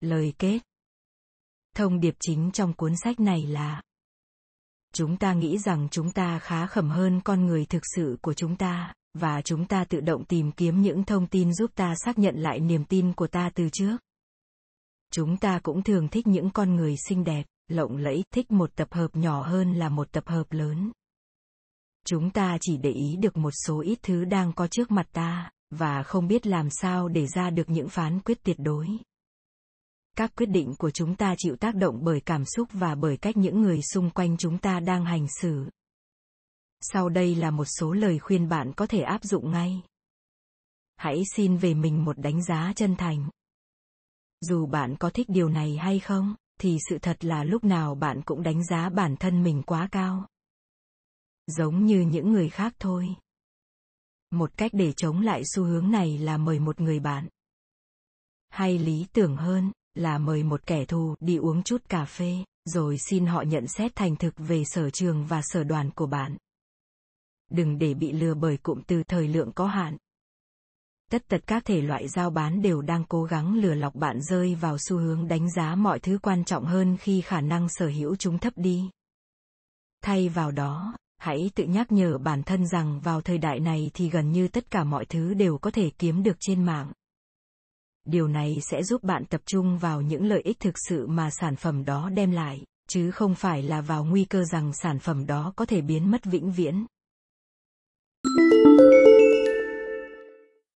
Lời 0.00 0.32
kết 0.38 0.58
Thông 1.76 2.00
điệp 2.00 2.14
chính 2.20 2.50
trong 2.52 2.72
cuốn 2.72 2.92
sách 2.96 3.20
này 3.20 3.42
là 3.42 3.82
Chúng 4.98 5.16
ta 5.16 5.32
nghĩ 5.34 5.58
rằng 5.58 5.88
chúng 5.90 6.10
ta 6.10 6.38
khá 6.38 6.66
khẩm 6.66 6.90
hơn 6.90 7.20
con 7.24 7.46
người 7.46 7.66
thực 7.66 7.82
sự 7.96 8.18
của 8.22 8.34
chúng 8.34 8.56
ta, 8.56 8.92
và 9.14 9.42
chúng 9.42 9.64
ta 9.64 9.84
tự 9.84 10.00
động 10.00 10.24
tìm 10.24 10.52
kiếm 10.52 10.82
những 10.82 11.04
thông 11.04 11.26
tin 11.26 11.54
giúp 11.54 11.70
ta 11.74 11.94
xác 12.04 12.18
nhận 12.18 12.36
lại 12.36 12.60
niềm 12.60 12.84
tin 12.84 13.12
của 13.12 13.26
ta 13.26 13.50
từ 13.54 13.68
trước. 13.72 13.96
Chúng 15.12 15.36
ta 15.36 15.60
cũng 15.62 15.82
thường 15.82 16.08
thích 16.08 16.26
những 16.26 16.50
con 16.50 16.74
người 16.74 16.94
xinh 17.08 17.24
đẹp, 17.24 17.42
lộng 17.68 17.96
lẫy, 17.96 18.24
thích 18.34 18.50
một 18.50 18.70
tập 18.76 18.88
hợp 18.90 19.16
nhỏ 19.16 19.42
hơn 19.42 19.72
là 19.72 19.88
một 19.88 20.12
tập 20.12 20.24
hợp 20.26 20.52
lớn. 20.52 20.92
Chúng 22.06 22.30
ta 22.30 22.58
chỉ 22.60 22.76
để 22.76 22.90
ý 22.90 23.16
được 23.16 23.36
một 23.36 23.52
số 23.66 23.80
ít 23.80 23.98
thứ 24.02 24.24
đang 24.24 24.52
có 24.52 24.66
trước 24.66 24.90
mặt 24.90 25.06
ta, 25.12 25.50
và 25.70 26.02
không 26.02 26.28
biết 26.28 26.46
làm 26.46 26.68
sao 26.70 27.08
để 27.08 27.26
ra 27.26 27.50
được 27.50 27.70
những 27.70 27.88
phán 27.88 28.20
quyết 28.20 28.42
tuyệt 28.42 28.56
đối 28.58 28.86
các 30.16 30.32
quyết 30.36 30.46
định 30.46 30.74
của 30.78 30.90
chúng 30.90 31.16
ta 31.16 31.34
chịu 31.38 31.56
tác 31.56 31.74
động 31.74 32.00
bởi 32.04 32.20
cảm 32.20 32.44
xúc 32.44 32.68
và 32.72 32.94
bởi 32.94 33.16
cách 33.16 33.36
những 33.36 33.62
người 33.62 33.82
xung 33.82 34.10
quanh 34.10 34.36
chúng 34.36 34.58
ta 34.58 34.80
đang 34.80 35.04
hành 35.04 35.26
xử. 35.40 35.64
Sau 36.80 37.08
đây 37.08 37.34
là 37.34 37.50
một 37.50 37.64
số 37.64 37.92
lời 37.92 38.18
khuyên 38.18 38.48
bạn 38.48 38.72
có 38.76 38.86
thể 38.86 39.00
áp 39.00 39.24
dụng 39.24 39.50
ngay. 39.50 39.82
Hãy 40.96 41.22
xin 41.34 41.56
về 41.56 41.74
mình 41.74 42.04
một 42.04 42.18
đánh 42.18 42.44
giá 42.44 42.72
chân 42.76 42.96
thành. 42.96 43.30
Dù 44.40 44.66
bạn 44.66 44.96
có 44.96 45.10
thích 45.10 45.26
điều 45.28 45.48
này 45.48 45.76
hay 45.76 45.98
không, 45.98 46.34
thì 46.60 46.78
sự 46.88 46.98
thật 46.98 47.24
là 47.24 47.44
lúc 47.44 47.64
nào 47.64 47.94
bạn 47.94 48.22
cũng 48.22 48.42
đánh 48.42 48.64
giá 48.64 48.88
bản 48.88 49.16
thân 49.16 49.42
mình 49.42 49.62
quá 49.62 49.88
cao. 49.92 50.26
Giống 51.46 51.84
như 51.84 52.00
những 52.00 52.32
người 52.32 52.48
khác 52.48 52.74
thôi. 52.78 53.08
Một 54.30 54.50
cách 54.56 54.70
để 54.74 54.92
chống 54.92 55.20
lại 55.20 55.42
xu 55.44 55.64
hướng 55.64 55.90
này 55.90 56.18
là 56.18 56.38
mời 56.38 56.58
một 56.58 56.80
người 56.80 57.00
bạn. 57.00 57.28
Hay 58.48 58.78
lý 58.78 59.06
tưởng 59.12 59.36
hơn 59.36 59.72
là 59.96 60.18
mời 60.18 60.42
một 60.42 60.66
kẻ 60.66 60.84
thù 60.84 61.14
đi 61.20 61.36
uống 61.36 61.62
chút 61.62 61.82
cà 61.88 62.04
phê, 62.04 62.44
rồi 62.64 62.98
xin 62.98 63.26
họ 63.26 63.42
nhận 63.42 63.66
xét 63.66 63.94
thành 63.94 64.16
thực 64.16 64.34
về 64.38 64.62
sở 64.64 64.90
trường 64.90 65.26
và 65.26 65.40
sở 65.42 65.64
đoàn 65.64 65.90
của 65.90 66.06
bạn. 66.06 66.36
Đừng 67.50 67.78
để 67.78 67.94
bị 67.94 68.12
lừa 68.12 68.34
bởi 68.34 68.56
cụm 68.56 68.82
từ 68.86 69.02
thời 69.02 69.28
lượng 69.28 69.52
có 69.52 69.66
hạn. 69.66 69.96
Tất 71.10 71.28
tật 71.28 71.40
các 71.46 71.64
thể 71.64 71.80
loại 71.80 72.08
giao 72.08 72.30
bán 72.30 72.62
đều 72.62 72.82
đang 72.82 73.04
cố 73.04 73.24
gắng 73.24 73.54
lừa 73.54 73.74
lọc 73.74 73.94
bạn 73.94 74.22
rơi 74.22 74.54
vào 74.54 74.76
xu 74.78 74.98
hướng 74.98 75.28
đánh 75.28 75.50
giá 75.50 75.74
mọi 75.74 75.98
thứ 75.98 76.18
quan 76.22 76.44
trọng 76.44 76.64
hơn 76.64 76.96
khi 76.96 77.20
khả 77.20 77.40
năng 77.40 77.68
sở 77.68 77.86
hữu 77.86 78.16
chúng 78.16 78.38
thấp 78.38 78.52
đi. 78.56 78.90
Thay 80.02 80.28
vào 80.28 80.50
đó, 80.50 80.96
hãy 81.18 81.50
tự 81.54 81.64
nhắc 81.64 81.92
nhở 81.92 82.18
bản 82.18 82.42
thân 82.42 82.66
rằng 82.66 83.00
vào 83.00 83.20
thời 83.20 83.38
đại 83.38 83.60
này 83.60 83.90
thì 83.94 84.10
gần 84.10 84.32
như 84.32 84.48
tất 84.48 84.70
cả 84.70 84.84
mọi 84.84 85.04
thứ 85.04 85.34
đều 85.34 85.58
có 85.58 85.70
thể 85.70 85.90
kiếm 85.98 86.22
được 86.22 86.36
trên 86.40 86.64
mạng 86.64 86.92
điều 88.06 88.28
này 88.28 88.58
sẽ 88.70 88.82
giúp 88.82 89.02
bạn 89.02 89.24
tập 89.24 89.40
trung 89.46 89.78
vào 89.78 90.00
những 90.00 90.26
lợi 90.26 90.40
ích 90.44 90.60
thực 90.60 90.74
sự 90.88 91.06
mà 91.06 91.30
sản 91.30 91.56
phẩm 91.56 91.84
đó 91.84 92.10
đem 92.14 92.30
lại, 92.30 92.64
chứ 92.88 93.10
không 93.10 93.34
phải 93.34 93.62
là 93.62 93.80
vào 93.80 94.04
nguy 94.04 94.24
cơ 94.24 94.44
rằng 94.44 94.72
sản 94.72 94.98
phẩm 94.98 95.26
đó 95.26 95.52
có 95.56 95.64
thể 95.64 95.80
biến 95.80 96.10
mất 96.10 96.24
vĩnh 96.24 96.52
viễn. 96.52 96.86